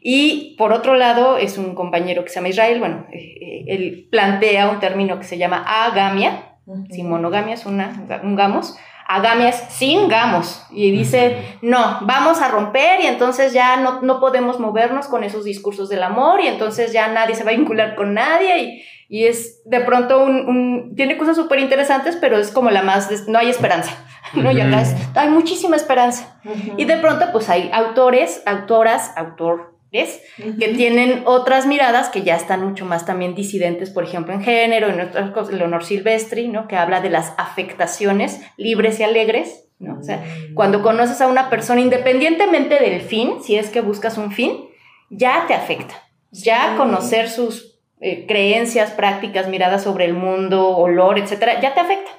[0.00, 4.08] Y por otro lado es un compañero que se llama Israel, bueno, eh, eh, él
[4.10, 6.54] plantea un término que se llama agamia,
[6.90, 8.76] sin monogamia es una, un gamos,
[9.10, 10.62] agamia es sin gamos.
[10.70, 15.44] Y dice, no, vamos a romper y entonces ya no, no podemos movernos con esos
[15.44, 19.24] discursos del amor y entonces ya nadie se va a vincular con nadie y, y
[19.26, 23.50] es de pronto un, tiene cosas súper interesantes, pero es como la más, no hay
[23.50, 23.92] esperanza,
[24.34, 24.52] ¿no?
[24.52, 24.84] Y acá
[25.16, 26.40] hay muchísima esperanza.
[26.76, 30.22] Y de pronto pues hay autores, autoras, autor, ¿ves?
[30.58, 34.88] Que tienen otras miradas que ya están mucho más también disidentes, por ejemplo, en género,
[34.88, 36.68] en otras cosas, Leonor Silvestri, ¿no?
[36.68, 39.98] Que habla de las afectaciones libres y alegres, ¿no?
[39.98, 40.54] O sea, mm.
[40.54, 44.68] cuando conoces a una persona, independientemente del fin, si es que buscas un fin,
[45.10, 45.94] ya te afecta.
[46.30, 52.10] Ya conocer sus eh, creencias, prácticas, miradas sobre el mundo, olor, etcétera, ya te afecta.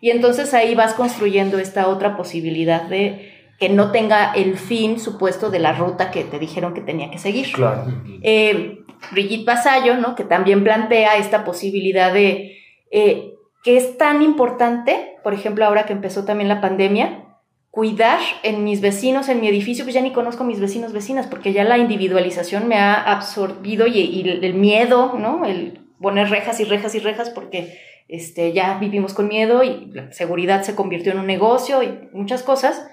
[0.00, 5.50] Y entonces ahí vas construyendo esta otra posibilidad de que no tenga el fin supuesto
[5.50, 7.52] de la ruta que te dijeron que tenía que seguir.
[7.52, 7.86] Claro.
[8.22, 10.14] Eh, Brigitte Basayo, ¿no?
[10.14, 12.58] que también plantea esta posibilidad de
[12.90, 13.34] eh,
[13.64, 17.24] que es tan importante, por ejemplo, ahora que empezó también la pandemia,
[17.70, 21.26] cuidar en mis vecinos, en mi edificio, pues ya ni conozco a mis vecinos, vecinas,
[21.26, 25.44] porque ya la individualización me ha absorbido y, el miedo, ¿no?
[25.44, 27.78] El poner rejas y rejas y rejas porque
[28.08, 32.42] este, ya vivimos con miedo y la seguridad se convirtió en un negocio y muchas
[32.42, 32.88] cosas.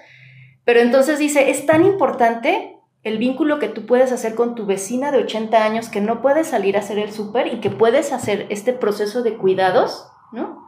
[0.66, 5.12] Pero entonces dice, es tan importante el vínculo que tú puedes hacer con tu vecina
[5.12, 8.46] de 80 años que no puedes salir a hacer el súper y que puedes hacer
[8.50, 10.66] este proceso de cuidados, ¿no?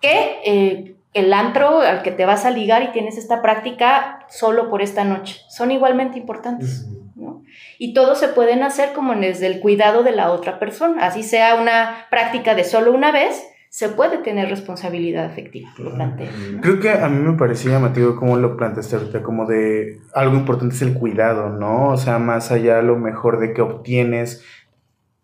[0.00, 4.70] Que eh, el antro al que te vas a ligar y tienes esta práctica solo
[4.70, 7.42] por esta noche son igualmente importantes, ¿no?
[7.80, 11.56] Y todos se pueden hacer como desde el cuidado de la otra persona, así sea
[11.56, 13.44] una práctica de solo una vez,
[13.74, 15.90] se puede tener responsabilidad afectiva, lo
[16.60, 20.76] Creo que a mí me parecía llamativo cómo lo planteaste ahorita, como de algo importante
[20.76, 21.88] es el cuidado, ¿no?
[21.88, 24.44] O sea, más allá lo mejor de que obtienes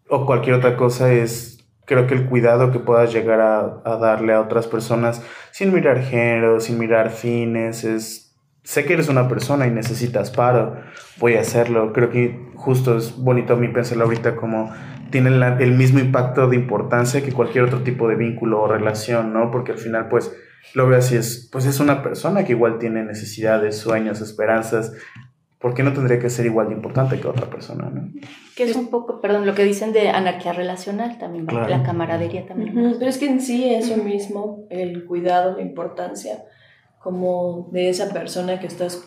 [0.09, 4.33] o cualquier otra cosa es, creo que el cuidado que puedas llegar a, a darle
[4.33, 9.69] a otras personas sin mirar género, sin mirar fines, es, sé que eres una persona
[9.69, 10.75] y necesitas paro,
[11.19, 11.93] voy a hacerlo.
[11.93, 14.73] Creo que justo es bonito a mí pensarlo ahorita como
[15.11, 19.51] tienen el mismo impacto de importancia que cualquier otro tipo de vínculo o relación, ¿no?
[19.51, 20.33] Porque al final, pues,
[20.75, 24.93] lo veo así, es, pues es una persona que igual tiene necesidades, sueños, esperanzas.
[25.59, 28.09] ¿Por qué no tendría que ser igual de importante que otra persona, no?
[28.57, 32.73] Que es un poco, perdón, lo que dicen de anarquía relacional también, la camaradería también.
[32.99, 36.45] Pero es que en sí eso mismo, el cuidado, la importancia,
[36.99, 39.07] como de esa persona que estás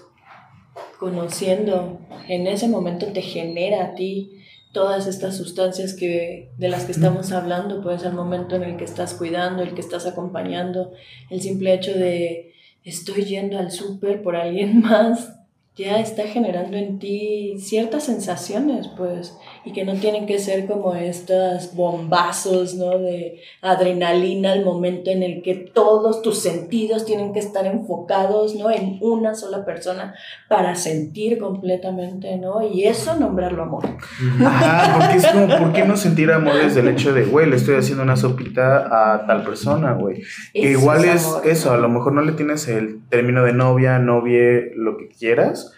[1.00, 4.33] conociendo, en ese momento te genera a ti
[4.74, 8.84] todas estas sustancias que, de las que estamos hablando, pues el momento en el que
[8.84, 10.92] estás cuidando, el que estás acompañando,
[11.30, 12.54] el simple hecho de
[12.84, 15.36] estoy yendo al súper por alguien más,
[15.76, 20.94] ya está generando en ti ciertas sensaciones, pues, y que no tienen que ser como
[20.96, 22.98] estos bombazos, ¿no?
[22.98, 28.70] De adrenalina al momento en el que todos tus sentidos tienen que estar enfocados, ¿no?
[28.70, 30.16] En una sola persona
[30.50, 32.62] para sentir completamente, ¿no?
[32.62, 33.86] Y eso nombrarlo amor.
[34.46, 37.56] Ajá, porque es como, ¿por qué no sentir amor desde el hecho de, güey, le
[37.56, 40.24] estoy haciendo una sopita a tal persona, güey?
[40.54, 44.72] Que igual es, eso, a lo mejor no le tienes el término de novia, novie,
[44.76, 45.74] lo que quieras,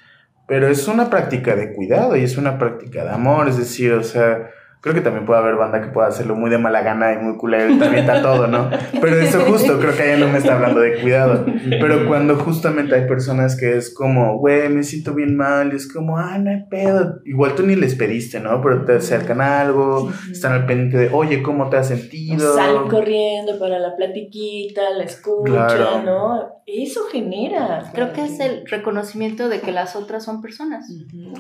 [0.48, 4.04] pero es una práctica de cuidado y es una práctica de amor, es decir, o
[4.04, 4.52] sea,
[4.86, 7.38] creo que también puede haber banda que pueda hacerlo muy de mala gana y muy
[7.38, 8.70] culero y también está todo, ¿no?
[9.02, 11.44] Pero eso justo, creo que ella no me está hablando de cuidado.
[11.68, 15.92] Pero cuando justamente hay personas que es como, güey, me siento bien mal, y es
[15.92, 17.16] como, ah, no hay pedo.
[17.26, 18.62] Igual tú ni les pediste, ¿no?
[18.62, 22.54] Pero te acercan algo, están al pendiente de, oye, ¿cómo te has sentido?
[22.54, 26.62] Salen corriendo para la platiquita, la escuchan, ¿no?
[26.68, 27.90] Eso genera.
[27.92, 30.86] Creo que es el reconocimiento de que las otras son personas.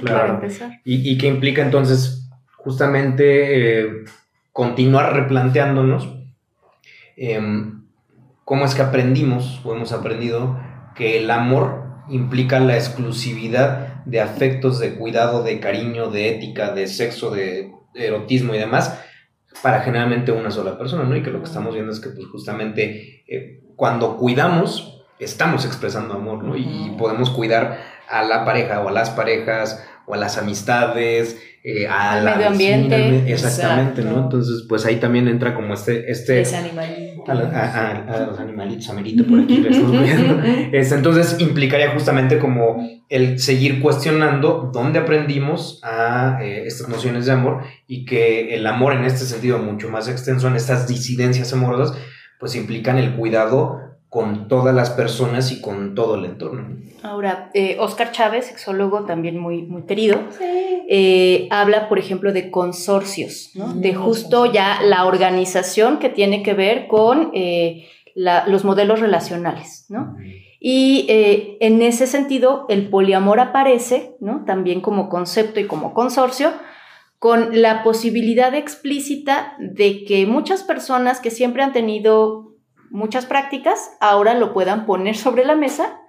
[0.01, 0.19] Claro.
[0.19, 0.71] Para empezar.
[0.83, 2.24] ¿Y, ¿Y qué implica entonces
[2.66, 4.05] justamente eh,
[4.51, 6.09] continuar replanteándonos
[7.16, 7.86] em,
[8.43, 10.59] cómo es que aprendimos o hemos aprendido
[10.95, 16.88] que el amor implica la exclusividad de afectos, de cuidado, de cariño, de ética, de
[16.88, 18.99] sexo, de erotismo y demás,
[19.61, 21.16] para generalmente una sola persona, ¿no?
[21.16, 26.16] Y que lo que estamos viendo es que pues justamente eh, cuando cuidamos, estamos expresando
[26.16, 26.57] amor, ¿no?
[26.57, 31.88] Y podemos cuidar a la pareja o a las parejas o a las amistades, eh,
[31.88, 33.32] al medio ambiente.
[33.32, 34.24] exactamente, ¿no?
[34.24, 36.12] Entonces, pues ahí también entra como este...
[36.12, 37.32] este Ese animalito.
[37.32, 39.66] A, los animalitos, amerito por aquí.
[40.72, 42.78] Este, entonces, implicaría justamente como
[43.10, 48.93] el seguir cuestionando dónde aprendimos a eh, estas nociones de amor y que el amor
[48.93, 51.97] en este sentido mucho más extenso, en estas disidencias amorosas,
[52.39, 53.84] pues implican el cuidado
[54.16, 56.78] con todas las personas y con todo el entorno.
[57.03, 63.51] Ahora, eh, Oscar Chávez, sexólogo también muy, muy querido, eh, habla, por ejemplo, de consorcios,
[63.55, 63.74] ¿no?
[63.74, 69.86] de justo ya la organización que tiene que ver con eh, los modelos relacionales.
[69.89, 70.16] ¿no?
[70.61, 74.45] Y en ese sentido, el poliamor aparece ¿no?
[74.45, 76.53] también como concepto y como consorcio,
[77.20, 82.55] con la posibilidad explícita de que muchas personas que siempre han tenido
[82.95, 85.99] muchas prácticas ahora lo puedan poner sobre la mesa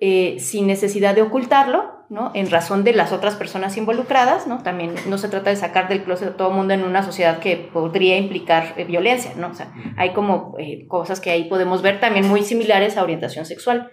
[0.00, 2.32] eh, sin necesidad de ocultarlo, ¿no?
[2.34, 4.62] En razón de las otras personas involucradas, ¿no?
[4.62, 7.38] También no se trata de sacar del closet a todo el mundo en una sociedad
[7.38, 9.48] que podría implicar eh, violencia, ¿no?
[9.48, 13.46] O sea, hay como eh, cosas que ahí podemos ver también muy similares a orientación
[13.46, 13.90] sexual.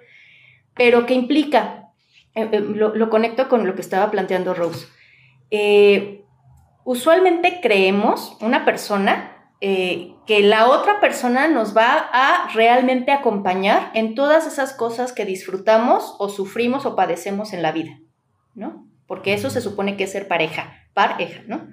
[0.75, 1.91] Pero ¿qué implica?
[2.35, 4.87] Lo, lo, conecto con lo que estaba planteando Rose.
[6.83, 9.51] usualmente creemos, una persona
[10.25, 16.15] que la otra persona nos va a realmente acompañar en todas esas cosas que disfrutamos
[16.19, 17.99] o sufrimos o padecemos en la vida,
[18.55, 18.87] ¿no?
[19.05, 21.67] Porque eso se supone que es ser pareja, pareja, ¿no?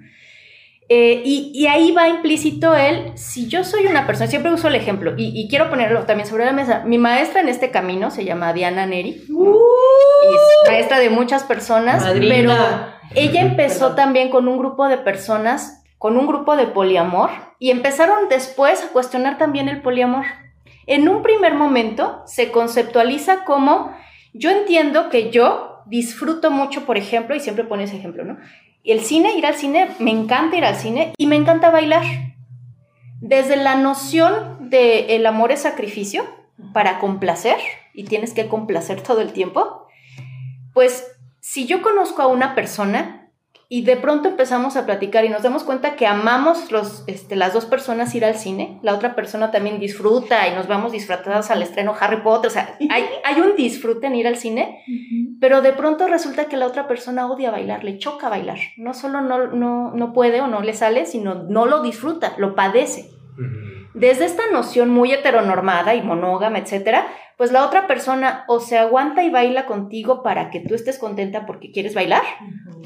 [0.93, 5.13] Eh, y, ahí va implícito el, si yo soy una persona, siempre uso el ejemplo,
[5.15, 8.85] y, quiero ponerlo también sobre la mesa, mi maestra en este camino se llama Diana
[8.85, 9.55] Neri, uh,
[10.33, 12.53] es maestra de muchas personas, pero
[13.15, 17.29] ella empezó también con un grupo de personas con un grupo de poliamor
[17.59, 20.25] y empezaron después a cuestionar también el poliamor.
[20.87, 23.95] En un primer momento se conceptualiza como
[24.33, 28.39] yo entiendo que yo disfruto mucho, por ejemplo, y siempre pone ese ejemplo, ¿no?
[28.83, 32.03] El cine, ir al cine, me encanta ir al cine y me encanta bailar.
[33.19, 36.25] Desde la noción de el amor es sacrificio
[36.73, 37.57] para complacer
[37.93, 39.85] y tienes que complacer todo el tiempo,
[40.73, 43.20] pues si yo conozco a una persona
[43.73, 47.53] y de pronto empezamos a platicar y nos damos cuenta que amamos los, este, las
[47.53, 51.63] dos personas ir al cine, la otra persona también disfruta y nos vamos disfrutadas al
[51.63, 54.83] estreno Harry Potter, o sea, hay, hay un disfrute en ir al cine,
[55.39, 59.21] pero de pronto resulta que la otra persona odia bailar, le choca bailar, no solo
[59.21, 63.11] no, no, no puede o no le sale, sino no lo disfruta, lo padece.
[63.93, 67.07] Desde esta noción muy heteronormada y monógama, etcétera,
[67.37, 71.45] pues la otra persona o se aguanta y baila contigo para que tú estés contenta
[71.45, 72.23] porque quieres bailar,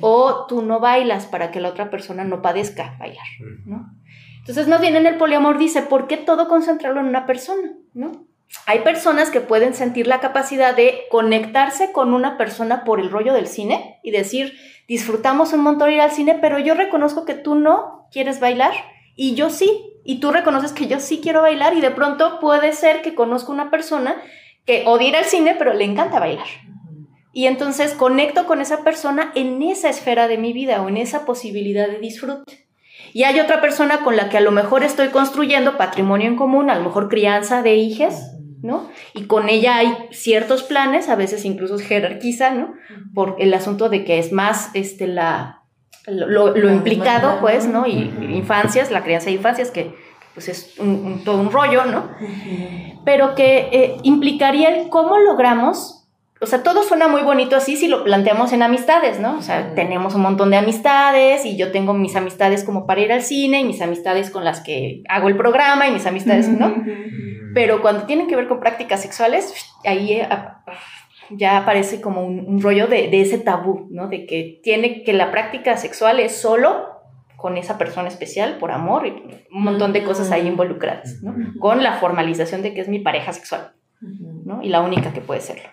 [0.02, 3.26] o tú no bailas para que la otra persona no padezca bailar,
[3.66, 3.91] ¿no?
[4.39, 8.28] Entonces nos viene en el poliamor, dice, ¿por qué todo concentrarlo en una persona, ¿no?
[8.68, 13.34] Hay personas que pueden sentir la capacidad de conectarse con una persona por el rollo
[13.34, 14.54] del cine y decir,
[14.88, 18.72] disfrutamos un montón ir al cine, pero yo reconozco que tú no quieres bailar
[19.16, 22.72] y yo sí, y tú reconoces que yo sí quiero bailar y de pronto puede
[22.74, 24.16] ser que conozco una persona
[24.66, 26.45] que odia ir al cine, pero le encanta bailar.
[27.34, 31.26] Y entonces conecto con esa persona en esa esfera de mi vida o en esa
[31.26, 32.68] posibilidad de disfrute.
[33.14, 36.70] Y hay otra persona con la que a lo mejor estoy construyendo patrimonio en común,
[36.70, 38.89] a lo mejor crianza de hijas, ¿no?
[39.14, 42.74] Y con ella hay ciertos planes, a veces incluso jerarquiza, ¿no?
[43.14, 45.64] Por el asunto de que es más este, la,
[46.08, 47.88] lo, implicado, pues, ¿no?
[47.88, 49.95] Y infancias, la crianza de infancias, que
[50.34, 52.10] pues es un, todo un rollo, ¿no?
[53.06, 56.08] Pero que eh, implicaría el cómo logramos,
[56.41, 59.38] o sea, todo suena muy bonito así si lo planteamos en amistades, ¿no?
[59.38, 63.14] O sea, tenemos un montón de amistades y yo tengo mis amistades como para ir
[63.14, 66.76] al cine y mis amistades con las que hago el programa y mis amistades, ¿no?
[67.53, 69.53] Pero cuando tienen que ver con prácticas sexuales,
[69.86, 70.28] ahí eh,
[71.30, 74.07] ya aparece como un, rollo de, ese tabú, ¿no?
[74.07, 76.88] De que tiene que la práctica sexual es solo
[77.38, 79.11] con esa persona especial por amor y
[79.51, 81.36] un montón de cosas ahí involucradas, ¿no?
[81.59, 84.61] Con la formalización de que es mi pareja sexual, ¿no?
[84.61, 85.69] Y la única que puede serlo.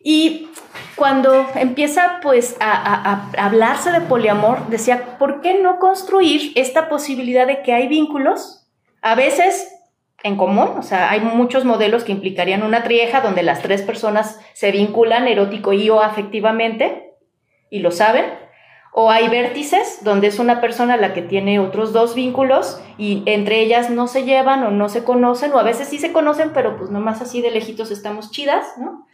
[0.00, 0.48] Y
[0.94, 7.46] cuando empieza pues a, a, hablarse de poliamor, decía, ¿por qué no construir esta posibilidad
[7.46, 8.68] de que hay vínculos?
[9.02, 9.77] A veces
[10.24, 14.40] en común, o sea, hay muchos modelos que implicarían una trieja donde las tres personas
[14.52, 17.14] se vinculan erótico y o afectivamente
[17.70, 18.24] y lo saben,
[18.92, 23.60] o hay vértices donde es una persona la que tiene otros dos vínculos y entre
[23.60, 26.76] ellas no se llevan o no se conocen, o a veces sí se conocen, pero
[26.76, 29.06] pues nomás así de lejitos estamos chidas, ¿no?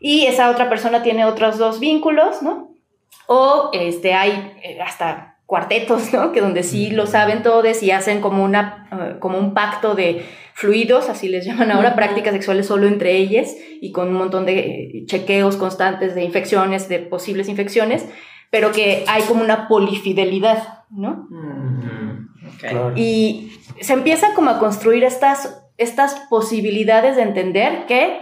[0.00, 2.74] Y esa otra persona tiene otros dos vínculos, ¿no?
[3.26, 6.32] O este, hay eh, hasta cuartetos, ¿no?
[6.32, 10.24] Que donde sí lo saben todos y hacen como, una, eh, como un pacto de
[10.54, 14.58] fluidos, así les llaman ahora, prácticas sexuales solo entre ellas y con un montón de
[14.58, 18.06] eh, chequeos constantes de infecciones, de posibles infecciones,
[18.50, 21.28] pero que hay como una polifidelidad, ¿no?
[22.94, 28.20] Y se empieza como a construir estas, estas posibilidades de entender que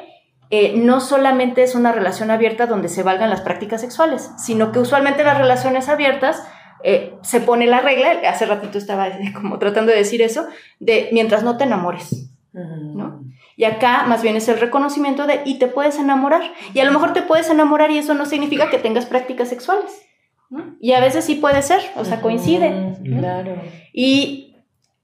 [0.50, 4.78] eh, no solamente es una relación abierta donde se valgan las prácticas sexuales, sino que
[4.78, 6.42] usualmente las relaciones abiertas
[6.84, 10.46] eh, se pone la regla, hace ratito estaba como tratando de decir eso,
[10.80, 13.22] de mientras no te enamores, ¿no?
[13.56, 16.42] Y acá más bien es el reconocimiento de y te puedes enamorar.
[16.74, 20.02] Y a lo mejor te puedes enamorar y eso no significa que tengas prácticas sexuales.
[20.50, 20.74] ¿no?
[20.80, 22.96] Y a veces sí puede ser, o sea, coincide.
[23.04, 23.54] Claro.
[23.92, 24.56] Y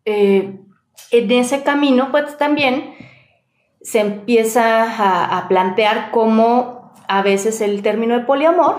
[0.05, 0.59] eh,
[1.11, 2.95] en ese camino, pues también
[3.81, 8.76] se empieza a, a plantear cómo a veces el término de poliamor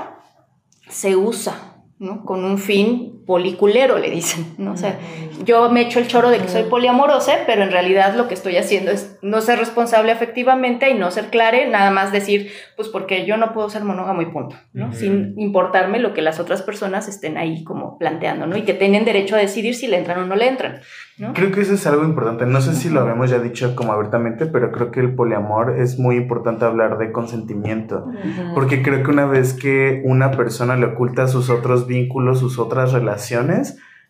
[0.89, 1.68] se usa
[1.99, 2.25] ¿no?
[2.25, 4.71] Con un fin policulero, le dicen, ¿no?
[4.71, 4.97] O sea,
[5.45, 8.57] yo me echo el choro de que soy poliamorosa, pero en realidad lo que estoy
[8.57, 13.27] haciendo es no ser responsable efectivamente y no ser clare, nada más decir, pues porque
[13.27, 14.93] yo no puedo ser monógamo y punto, ¿no?
[14.93, 18.57] Sin importarme lo que las otras personas estén ahí como planteando, ¿no?
[18.57, 20.79] Y que tienen derecho a decidir si le entran o no le entran,
[21.19, 21.35] ¿no?
[21.35, 22.47] Creo que eso es algo importante.
[22.47, 25.99] No sé si lo habíamos ya dicho como abiertamente, pero creo que el poliamor es
[25.99, 28.07] muy importante hablar de consentimiento.
[28.55, 32.91] Porque creo que una vez que una persona le oculta sus otros vínculos, sus otras
[32.91, 33.18] relaciones,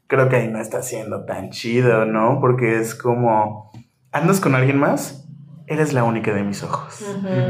[0.08, 2.40] creo que ahí no está siendo tan chido, ¿no?
[2.42, 3.72] Porque es como,
[4.12, 5.28] ¿andas con alguien más?
[5.68, 7.06] Eres la única de mis ojos,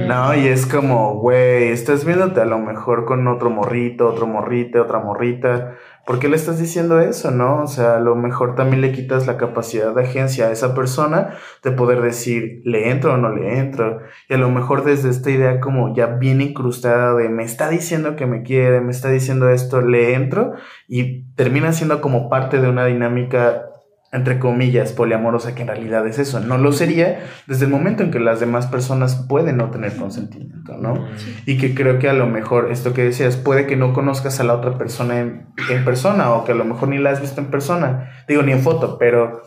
[0.07, 0.35] ¿no?
[0.35, 4.99] Y es como, güey, estás viéndote a lo mejor con otro morrito, otro morrito, otra
[4.99, 5.75] morrita.
[6.09, 7.61] ¿Por qué le estás diciendo eso, no?
[7.61, 11.35] O sea, a lo mejor también le quitas la capacidad de agencia a esa persona
[11.61, 13.99] de poder decir, ¿le entro o no le entro?
[14.27, 18.15] Y a lo mejor desde esta idea como ya bien incrustada de, me está diciendo
[18.15, 20.53] que me quiere, me está diciendo esto, ¿le entro?
[20.87, 23.69] Y termina siendo como parte de una dinámica
[24.11, 26.39] entre comillas, poliamorosa, que en realidad es eso.
[26.39, 30.77] No lo sería desde el momento en que las demás personas pueden no tener consentimiento,
[30.77, 31.05] ¿no?
[31.45, 34.43] Y que creo que a lo mejor, esto que decías, puede que no conozcas a
[34.43, 37.39] la otra persona en, en, persona o que a lo mejor ni la has visto
[37.39, 39.43] en persona, digo, ni en foto, pero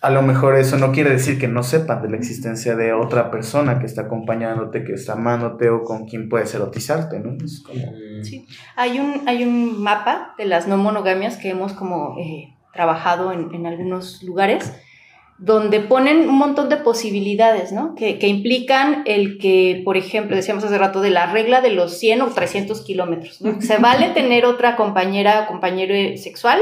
[0.00, 3.30] a lo mejor eso no quiere decir que no sepan de la existencia de otra
[3.30, 7.36] persona que está acompañándote, que está amándote o con quien puedes erotizarte, ¿no?
[7.44, 7.92] Es como...
[8.22, 8.46] Sí,
[8.76, 12.16] hay un, hay un mapa de las no monogamias que hemos como...
[12.18, 14.72] Eh, trabajado en, en, algunos lugares,
[15.36, 17.96] donde ponen un montón de posibilidades, ¿no?
[17.96, 21.98] Que, que, implican el que, por ejemplo, decíamos hace rato de la regla de los
[21.98, 23.60] 100 o 300 kilómetros, ¿no?
[23.60, 26.60] Se vale tener otra compañera o compañero sexual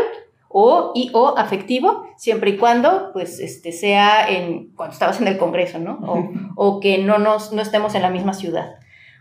[0.48, 5.36] o, y, o afectivo, siempre y cuando, pues, este, sea en, cuando estabas en el
[5.36, 5.98] Congreso, ¿no?
[6.00, 8.76] O, o que no, nos, no estemos en la misma ciudad.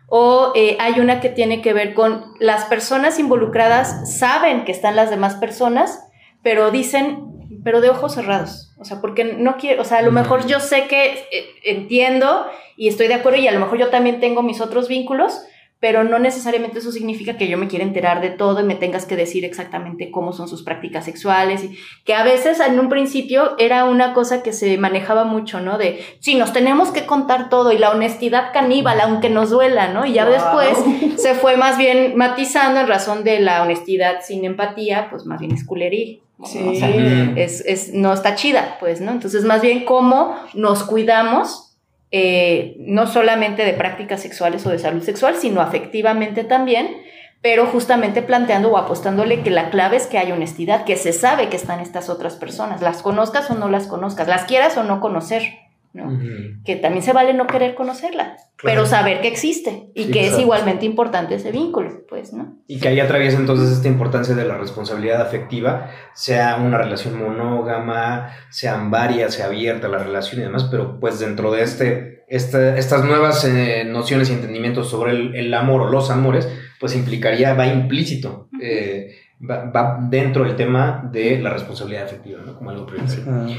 [0.07, 4.95] O eh, hay una que tiene que ver con las personas involucradas saben que están
[4.95, 6.05] las demás personas,
[6.45, 7.23] pero dicen,
[7.63, 8.71] pero de ojos cerrados.
[8.77, 12.45] O sea, porque no quiero, o sea, a lo mejor yo sé que eh, entiendo
[12.77, 15.41] y estoy de acuerdo y a lo mejor yo también tengo mis otros vínculos,
[15.79, 19.05] pero no necesariamente eso significa que yo me quiera enterar de todo y me tengas
[19.05, 23.55] que decir exactamente cómo son sus prácticas sexuales, y que a veces en un principio
[23.57, 25.77] era una cosa que se manejaba mucho, ¿no?
[25.77, 30.05] De, sí, nos tenemos que contar todo y la honestidad caníbal, aunque nos duela, ¿no?
[30.05, 30.33] Y ya wow.
[30.33, 35.39] después se fue más bien matizando en razón de la honestidad sin empatía, pues más
[35.39, 36.19] bien es culería.
[36.43, 36.59] Sí.
[36.67, 36.89] O sea,
[37.37, 39.11] es, es, no está chida, pues, ¿no?
[39.11, 41.64] Entonces, más bien cómo nos cuidamos,
[42.11, 46.97] eh, no solamente de prácticas sexuales o de salud sexual, sino afectivamente también,
[47.41, 51.49] pero justamente planteando o apostándole que la clave es que hay honestidad, que se sabe
[51.49, 54.99] que están estas otras personas, las conozcas o no las conozcas, las quieras o no
[54.99, 55.64] conocer.
[55.95, 56.07] ¿No?
[56.07, 56.63] Uh -huh.
[56.63, 58.63] Que también se vale no querer conocerla, claro.
[58.63, 60.37] pero saber que existe y sí, que exacto.
[60.37, 62.57] es igualmente importante ese vínculo, pues, ¿no?
[62.67, 68.31] Y que ahí atraviesa entonces esta importancia de la responsabilidad afectiva, sea una relación monógama,
[68.49, 73.05] sean varias, sea abierta la relación y demás, pero pues dentro de este, este estas
[73.05, 77.67] nuevas eh, nociones y entendimientos sobre el, el, amor o los amores, pues implicaría, va
[77.67, 78.49] implícito.
[78.51, 78.61] Uh -huh.
[78.61, 82.55] eh, Va, va, dentro del tema de la responsabilidad afectiva, ¿no?
[82.55, 83.25] Como algo prioritario.
[83.25, 83.57] Uh -huh.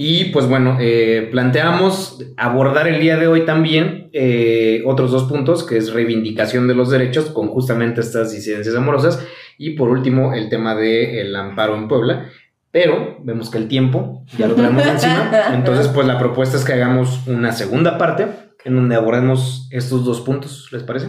[0.00, 5.64] Y pues bueno, eh, planteamos abordar el día de hoy también eh, otros dos puntos,
[5.64, 9.26] que es reivindicación de los derechos con justamente estas disidencias amorosas
[9.58, 12.30] y por último el tema del de amparo en Puebla.
[12.70, 16.74] Pero vemos que el tiempo ya lo tenemos encima, entonces pues la propuesta es que
[16.74, 18.28] hagamos una segunda parte
[18.64, 21.08] en donde abordemos estos dos puntos, ¿les parece?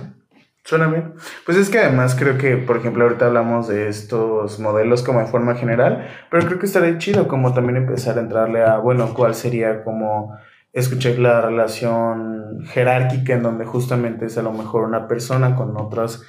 [0.69, 1.15] Suena bien.
[1.47, 5.25] Pues es que además creo que, por ejemplo, ahorita hablamos de estos modelos como en
[5.25, 9.33] forma general, pero creo que estaría chido como también empezar a entrarle a, bueno, cuál
[9.33, 10.37] sería como
[10.71, 16.21] escuchar la relación jerárquica en donde justamente es a lo mejor una persona con otras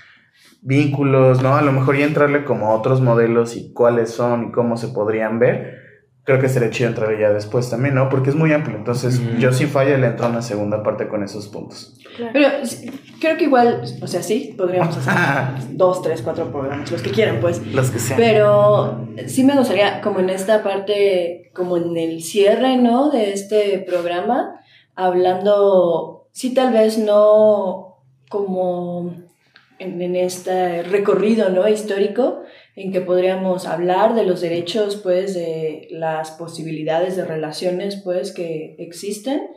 [0.63, 1.57] vínculos, ¿no?
[1.57, 4.89] A lo mejor ya entrarle como a otros modelos y cuáles son y cómo se
[4.89, 5.80] podrían ver.
[6.25, 8.09] Creo que sería chido entrar ya después también, ¿no?
[8.09, 8.77] Porque es muy amplio.
[8.77, 9.39] Entonces, Ujú.
[9.39, 11.97] yo sin falla le entro a una segunda parte con esos puntos.
[12.33, 12.91] Pero sí,
[13.21, 15.15] creo que igual, o sea, sí, podríamos hacer
[15.71, 17.65] dos, tres, cuatro programas, los que quieran, pues.
[17.67, 18.19] Los que sean.
[18.19, 23.11] Pero sí me gustaría, como en esta parte, como en el cierre, ¿no?
[23.11, 24.61] De este programa,
[24.95, 29.15] hablando, sí, tal vez no como
[29.79, 31.67] en, en este recorrido, ¿no?
[31.69, 32.43] Histórico,
[32.77, 38.77] en que podríamos hablar de los derechos, pues, de las posibilidades de relaciones, pues, que
[38.79, 39.49] existen.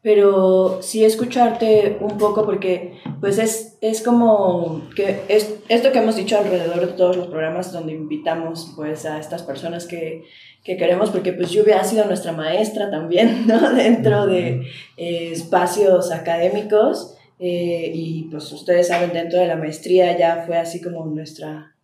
[0.00, 6.14] Pero sí escucharte un poco porque pues es, es como que es, esto que hemos
[6.14, 10.22] dicho alrededor de todos los programas donde invitamos pues a estas personas que,
[10.62, 13.74] que queremos, porque pues Lluvia ha sido nuestra maestra también, ¿no?
[13.74, 14.62] Dentro de
[14.96, 20.80] eh, espacios académicos eh, y pues ustedes saben, dentro de la maestría ya fue así
[20.80, 21.74] como nuestra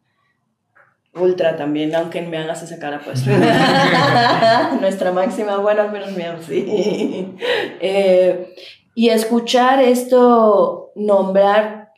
[1.17, 3.25] ultra también, aunque me hagas esa cara pues.
[4.81, 7.37] nuestra máxima, bueno, al menos mía, sí.
[7.81, 8.55] Eh,
[8.95, 11.93] y escuchar esto, nombrar,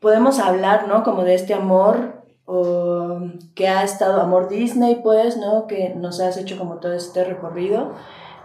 [0.00, 1.02] podemos hablar, ¿no?
[1.04, 3.20] Como de este amor o,
[3.54, 5.66] que ha estado, amor Disney, pues, ¿no?
[5.66, 7.92] Que nos has hecho como todo este recorrido,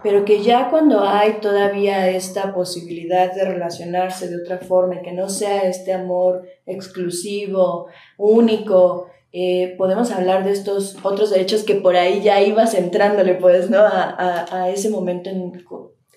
[0.02, 5.12] pero que ya cuando hay todavía esta posibilidad de relacionarse de otra forma, y que
[5.12, 11.96] no sea este amor exclusivo, único, eh, podemos hablar de estos otros derechos que por
[11.96, 13.78] ahí ya ibas entrándole, pues, ¿no?
[13.78, 15.52] A, a, a ese momento en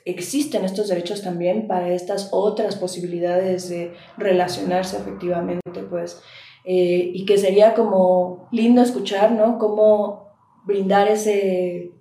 [0.05, 6.21] existen estos derechos también para estas otras posibilidades de relacionarse efectivamente, pues,
[6.65, 9.57] eh, y que sería como lindo escuchar, ¿no?
[9.57, 10.31] Cómo
[10.65, 11.91] brindar ese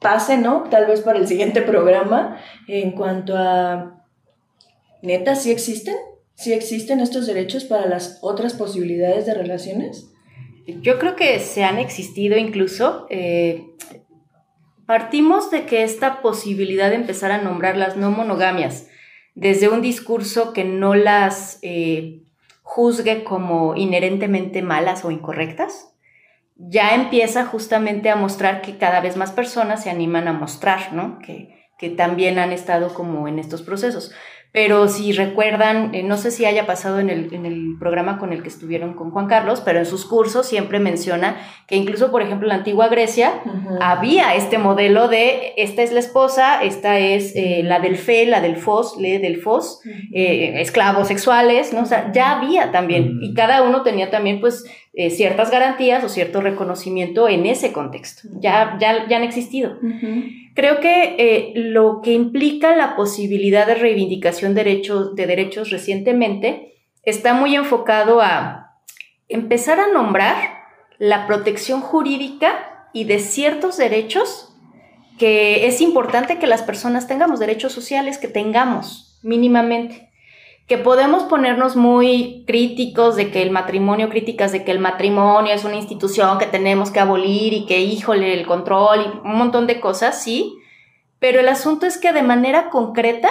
[0.00, 0.64] pase, ¿no?
[0.70, 4.04] Tal vez para el siguiente programa en cuanto a,
[5.02, 5.96] neta, ¿sí existen?
[6.34, 10.12] ¿Sí existen estos derechos para las otras posibilidades de relaciones?
[10.66, 13.06] Yo creo que se han existido incluso.
[13.08, 13.66] Eh,
[14.86, 18.88] partimos de que esta posibilidad de empezar a nombrar las no monogamias
[19.34, 22.22] desde un discurso que no las eh,
[22.62, 25.92] juzgue como inherentemente malas o incorrectas,
[26.56, 31.18] ya empieza justamente a mostrar que cada vez más personas se animan a mostrar, ¿no?
[31.18, 34.12] Que, que también han estado como en estos procesos.
[34.56, 38.32] Pero si recuerdan, eh, no sé si haya pasado en el, en el, programa con
[38.32, 41.36] el que estuvieron con Juan Carlos, pero en sus cursos siempre menciona
[41.66, 43.78] que incluso, por ejemplo, en la antigua Grecia uh -huh.
[43.82, 48.40] había este modelo de esta es la esposa, esta es eh, la del fe, la
[48.40, 50.08] del fos, le del fos, uh -huh.
[50.14, 51.82] eh, esclavos sexuales, ¿no?
[51.82, 53.30] O sea, ya había también, uh -huh.
[53.30, 58.26] y cada uno tenía también, pues, eh, ciertas garantías o cierto reconocimiento en ese contexto.
[58.40, 59.76] Ya, ya, ya han existido.
[60.56, 66.82] Creo que eh, lo que implica la posibilidad de reivindicación de derechos, de derechos recientemente
[67.02, 68.80] está muy enfocado a
[69.28, 70.36] empezar a nombrar
[70.98, 74.56] la protección jurídica y de ciertos derechos
[75.18, 80.05] que es importante que las personas tengamos, derechos sociales que tengamos mínimamente
[80.66, 85.64] que podemos ponernos muy críticos de que el matrimonio, críticas de que el matrimonio es
[85.64, 89.80] una institución que tenemos que abolir y que, híjole, el control y un montón de
[89.80, 90.58] cosas, sí,
[91.20, 93.30] pero el asunto es que de manera concreta,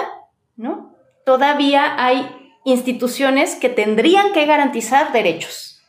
[0.56, 0.96] ¿no?
[1.26, 2.26] Todavía hay
[2.64, 5.82] instituciones que tendrían que garantizar derechos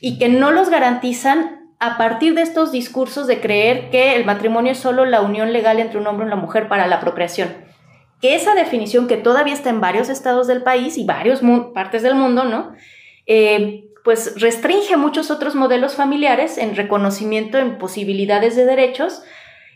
[0.00, 4.72] y que no los garantizan a partir de estos discursos de creer que el matrimonio
[4.72, 7.73] es solo la unión legal entre un hombre y una mujer para la procreación
[8.24, 11.42] que esa definición que todavía está en varios estados del país y varias
[11.74, 12.72] partes del mundo, ¿no?
[13.26, 19.20] Eh, pues restringe muchos otros modelos familiares en reconocimiento, en posibilidades de derechos,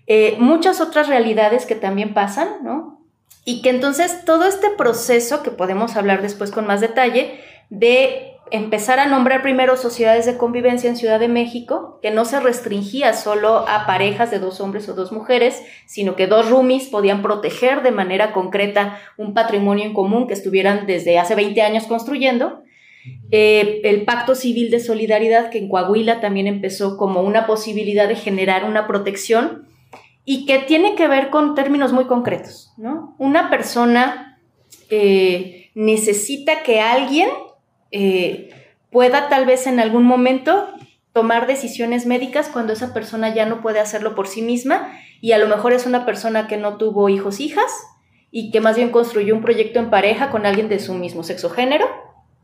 [0.06, 3.04] eh, muchas otras realidades que también pasan, ¿no?
[3.44, 8.98] Y que entonces todo este proceso, que podemos hablar después con más detalle, de empezar
[8.98, 13.66] a nombrar primero sociedades de convivencia en Ciudad de México, que no se restringía solo
[13.68, 17.90] a parejas de dos hombres o dos mujeres, sino que dos roomies podían proteger de
[17.90, 22.62] manera concreta un patrimonio en común que estuvieran desde hace 20 años construyendo.
[23.30, 28.16] Eh, el Pacto Civil de Solidaridad, que en Coahuila también empezó como una posibilidad de
[28.16, 29.66] generar una protección
[30.24, 33.14] y que tiene que ver con términos muy concretos, ¿no?
[33.18, 34.38] Una persona
[34.90, 37.28] eh, necesita que alguien
[37.90, 38.50] eh,
[38.90, 40.68] pueda tal vez en algún momento
[41.12, 45.38] tomar decisiones médicas cuando esa persona ya no puede hacerlo por sí misma y a
[45.38, 47.70] lo mejor es una persona que no tuvo hijos, hijas
[48.30, 51.50] y que más bien construyó un proyecto en pareja con alguien de su mismo sexo
[51.50, 51.86] género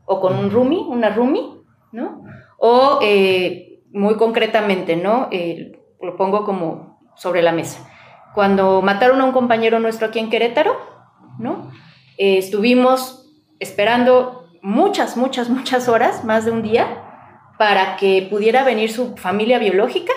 [0.05, 1.61] o con un roomie, una roomie,
[1.91, 2.23] ¿no?
[2.57, 5.29] O eh, muy concretamente, ¿no?
[5.31, 7.87] Eh, lo pongo como sobre la mesa.
[8.33, 10.75] Cuando mataron a un compañero nuestro aquí en Querétaro,
[11.39, 11.71] ¿no?
[12.17, 16.87] estuvimos esperando muchas, muchas, muchas horas, más de un día,
[17.59, 20.11] para que pudiera venir su familia biológica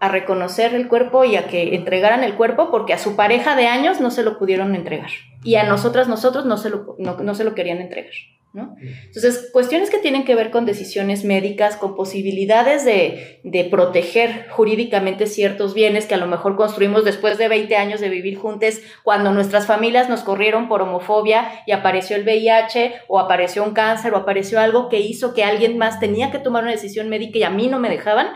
[0.00, 3.68] a reconocer el cuerpo y a que entregaran el cuerpo porque a su pareja de
[3.68, 5.10] años no se lo pudieron entregar
[5.42, 8.12] y a nosotras, nosotros no se lo, no, se lo querían entregar.
[8.56, 8.74] ¿No?
[8.80, 15.26] Entonces, cuestiones que tienen que ver con decisiones médicas, con posibilidades de, de, proteger jurídicamente
[15.26, 19.30] ciertos bienes que a lo mejor construimos después de 20 años de vivir juntos, cuando
[19.32, 24.16] nuestras familias nos corrieron por homofobia y apareció el VIH o apareció un cáncer o
[24.16, 27.50] apareció algo que hizo que alguien más tenía que tomar una decisión médica y a
[27.50, 28.28] mí no me dejaban,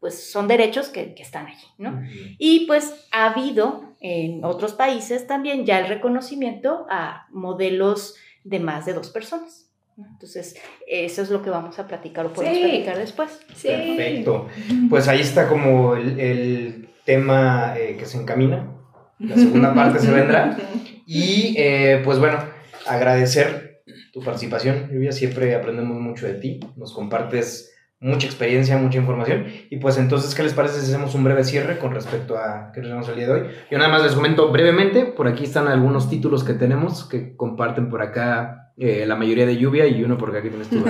[0.00, 2.00] pues son derechos que, que están allí, ¿no?
[2.38, 8.14] Y pues ha habido en otros países también ya el reconocimiento a modelos
[8.48, 9.66] de más de dos personas.
[9.98, 10.56] Entonces,
[10.86, 13.40] eso es lo que vamos a platicar o podemos platicar después.
[13.54, 13.68] Sí.
[13.68, 14.46] Perfecto.
[14.88, 18.74] Pues ahí está como el, el tema eh, que se encamina.
[19.18, 20.56] La segunda parte se vendrá.
[21.04, 22.38] Y eh, pues bueno,
[22.86, 24.88] agradecer tu participación.
[24.92, 26.60] Lluvia, siempre aprendemos mucho de ti.
[26.76, 27.67] Nos compartes
[28.00, 29.46] mucha experiencia, mucha información.
[29.70, 32.80] Y pues entonces, ¿qué les parece si hacemos un breve cierre con respecto a qué
[32.80, 33.42] tenemos el día de hoy?
[33.70, 37.88] Yo nada más les comento brevemente, por aquí están algunos títulos que tenemos que comparten
[37.90, 40.84] por acá eh, la mayoría de lluvia y uno por acá que tienes tú.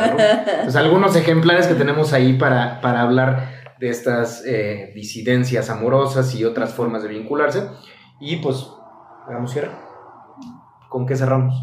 [0.63, 6.45] Pues algunos ejemplares que tenemos ahí para, para hablar de estas eh, disidencias amorosas y
[6.45, 7.69] otras formas de vincularse.
[8.21, 8.69] Y pues,
[9.27, 9.71] hagamos cierre.
[10.89, 11.55] ¿Con qué cerramos?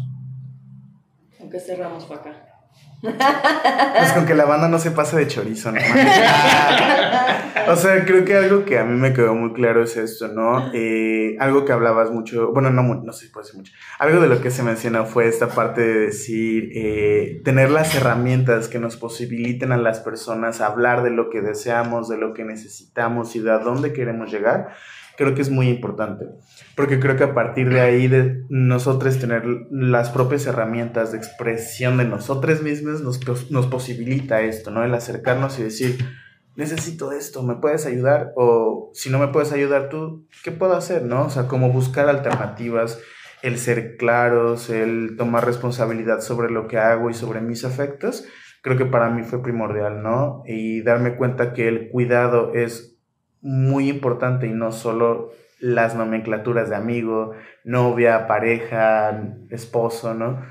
[1.38, 2.55] ¿Con qué cerramos por acá?
[3.00, 5.80] Pues con que la banda no se pase de chorizo, ¿no?
[7.68, 10.70] o sea, creo que algo que a mí me quedó muy claro es esto, ¿no?
[10.72, 13.72] Eh, algo que hablabas mucho, bueno, no, no sé si puede ser mucho.
[13.98, 18.68] Algo de lo que se mencionó fue esta parte de decir, eh, tener las herramientas
[18.68, 23.36] que nos posibiliten a las personas hablar de lo que deseamos, de lo que necesitamos
[23.36, 24.74] y de a dónde queremos llegar
[25.16, 26.26] creo que es muy importante,
[26.74, 31.96] porque creo que a partir de ahí de nosotros tener las propias herramientas de expresión
[31.96, 34.84] de nosotros mismos nos, nos posibilita esto, ¿no?
[34.84, 35.98] El acercarnos y decir,
[36.56, 38.32] necesito esto, ¿me puedes ayudar?
[38.36, 41.26] O si no me puedes ayudar tú, ¿qué puedo hacer, no?
[41.26, 43.00] O sea, como buscar alternativas,
[43.42, 48.26] el ser claros, el tomar responsabilidad sobre lo que hago y sobre mis afectos,
[48.62, 50.42] creo que para mí fue primordial, ¿no?
[50.46, 52.95] Y darme cuenta que el cuidado es
[53.46, 57.32] muy importante y no solo las nomenclaturas de amigo,
[57.64, 60.42] novia, pareja, esposo, ¿no?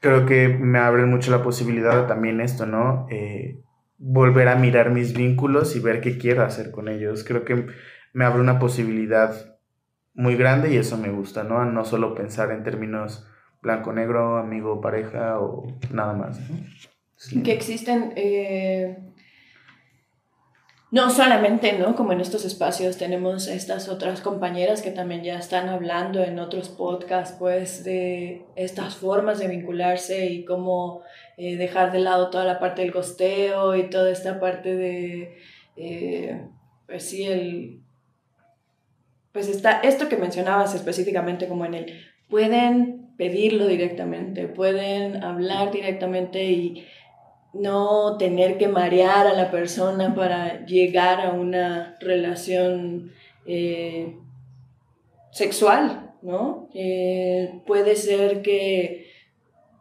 [0.00, 3.06] Creo que me abre mucho la posibilidad de también esto, ¿no?
[3.10, 3.60] Eh,
[3.96, 7.22] volver a mirar mis vínculos y ver qué quiero hacer con ellos.
[7.22, 7.66] Creo que
[8.12, 9.56] me abre una posibilidad
[10.14, 11.64] muy grande y eso me gusta, ¿no?
[11.64, 13.26] no solo pensar en términos
[13.62, 16.40] blanco-negro, amigo, pareja o nada más.
[17.44, 18.98] Que existen eh,
[20.92, 21.96] no solamente, ¿no?
[21.96, 26.68] Como en estos espacios tenemos estas otras compañeras que también ya están hablando en otros
[26.68, 31.00] podcasts, pues, de estas formas de vincularse y cómo
[31.38, 35.38] eh, dejar de lado toda la parte del costeo y toda esta parte de,
[35.76, 36.46] eh,
[36.86, 37.80] pues sí, el...
[39.32, 46.44] Pues está esto que mencionabas específicamente como en el, pueden pedirlo directamente, pueden hablar directamente
[46.44, 46.84] y
[47.52, 53.12] no tener que marear a la persona para llegar a una relación
[53.46, 54.16] eh,
[55.30, 56.68] sexual, ¿no?
[56.74, 59.10] Eh, puede ser que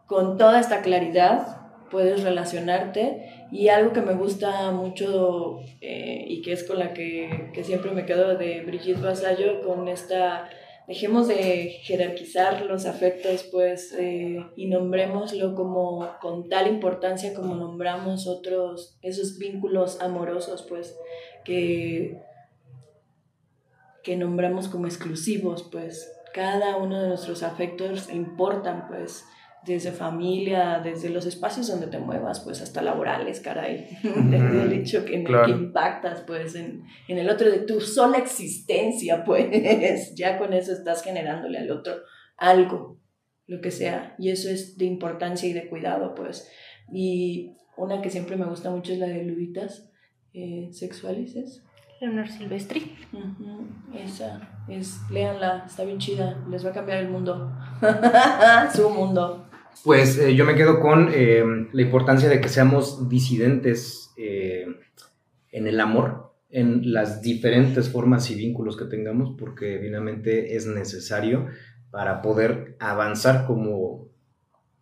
[0.06, 6.54] con toda esta claridad puedes relacionarte y algo que me gusta mucho eh, y que
[6.54, 10.50] es con la que, que, siempre me quedo de Brigitte Vasallo, con esta
[10.92, 18.28] dejemos de jerarquizar los afectos, pues, eh, y nombrémoslo como con tal importancia como nombramos
[18.28, 20.98] otros, esos vínculos amorosos, pues,
[21.46, 22.22] que,
[24.04, 29.24] que nombramos como exclusivos, pues, cada uno de nuestros afectos importan, pues,
[29.66, 33.88] desde familia, desde los espacios donde te muevas, pues hasta laborales, caray.
[34.04, 40.16] el hecho que, que impactas, pues, en, en, el otro de tu sola existencia, pues,
[40.16, 41.94] ya con eso estás generándole al otro
[42.38, 43.00] algo,
[43.48, 44.16] lo que sea.
[44.18, 46.50] Y eso es de importancia y de cuidado, pues.
[46.92, 49.92] Y una que siempre me gusta mucho es la de Luditas
[50.34, 51.62] eh, Sexuales,
[52.02, 52.98] Leonor Silvestri.
[53.94, 57.52] Esa es, léanla, está bien chida, les va a cambiar el mundo,
[58.74, 59.51] su mundo.
[59.84, 64.68] Pues eh, yo me quedo con eh, la importancia de que seamos disidentes eh,
[65.52, 71.48] en el amor, en las diferentes formas y vínculos que tengamos, porque finalmente es necesario
[71.90, 74.08] para poder avanzar como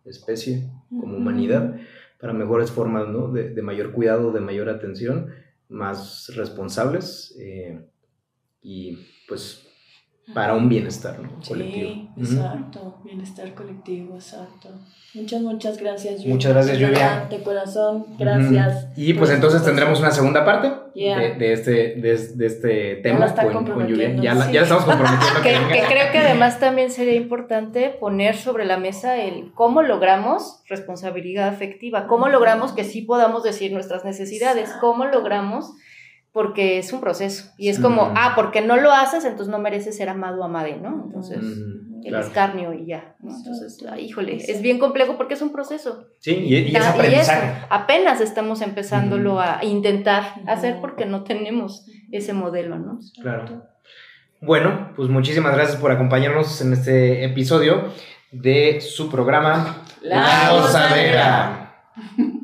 [0.04, 1.76] especie, como humanidad,
[2.20, 3.28] para mejores formas ¿no?
[3.28, 5.30] de, de, mayor cuidado, de mayor atención,
[5.68, 7.36] más responsables
[8.62, 9.69] y pues
[10.34, 11.28] para un bienestar ¿no?
[11.42, 12.08] Sí, colectivo.
[12.18, 13.00] Exacto.
[13.04, 14.68] Bienestar colectivo, exacto.
[15.12, 16.32] Muchas, muchas gracias, Lluvia.
[16.34, 17.26] Muchas gracias, Lluvia.
[17.28, 18.86] De corazón, gracias.
[18.96, 21.18] Y pues entonces tendremos una segunda parte Yeah.
[21.18, 21.70] de, de este,
[22.00, 24.12] de, de este tema con, con Lluvia.
[24.16, 24.52] Ya, la- sí.
[24.52, 28.76] ya estamos comprometiendo que, Que, que creo que además también sería importante poner sobre la
[28.76, 35.04] mesa el cómo logramos responsabilidad afectiva, cómo logramos que sí podamos decir nuestras necesidades, cómo
[35.06, 35.72] logramos,
[36.32, 37.50] porque es un proceso.
[37.58, 38.12] Y es como, Ujú.
[38.16, 41.02] ah, porque no lo haces, entonces no mereces ser amado o amade, ¿no?
[41.06, 42.26] Entonces, Ujú, el claro.
[42.26, 43.16] escarnio y ya.
[43.20, 43.36] ¿no?
[43.36, 46.06] Entonces, ah, híjole, es bien complejo porque es un proceso.
[46.18, 47.32] Sí, y, y es y eso,
[47.68, 52.98] apenas estamos empezándolo a intentar hacer porque no tenemos ese modelo, ¿no?
[53.20, 53.64] Claro.
[54.40, 57.92] Bueno, pues muchísimas gracias por acompañarnos en este episodio
[58.30, 61.84] de su programa La Gozadera.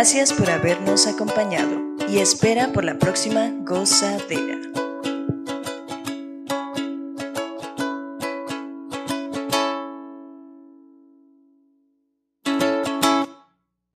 [0.00, 1.78] Gracias por habernos acompañado
[2.08, 4.58] y espera por la próxima gozadera.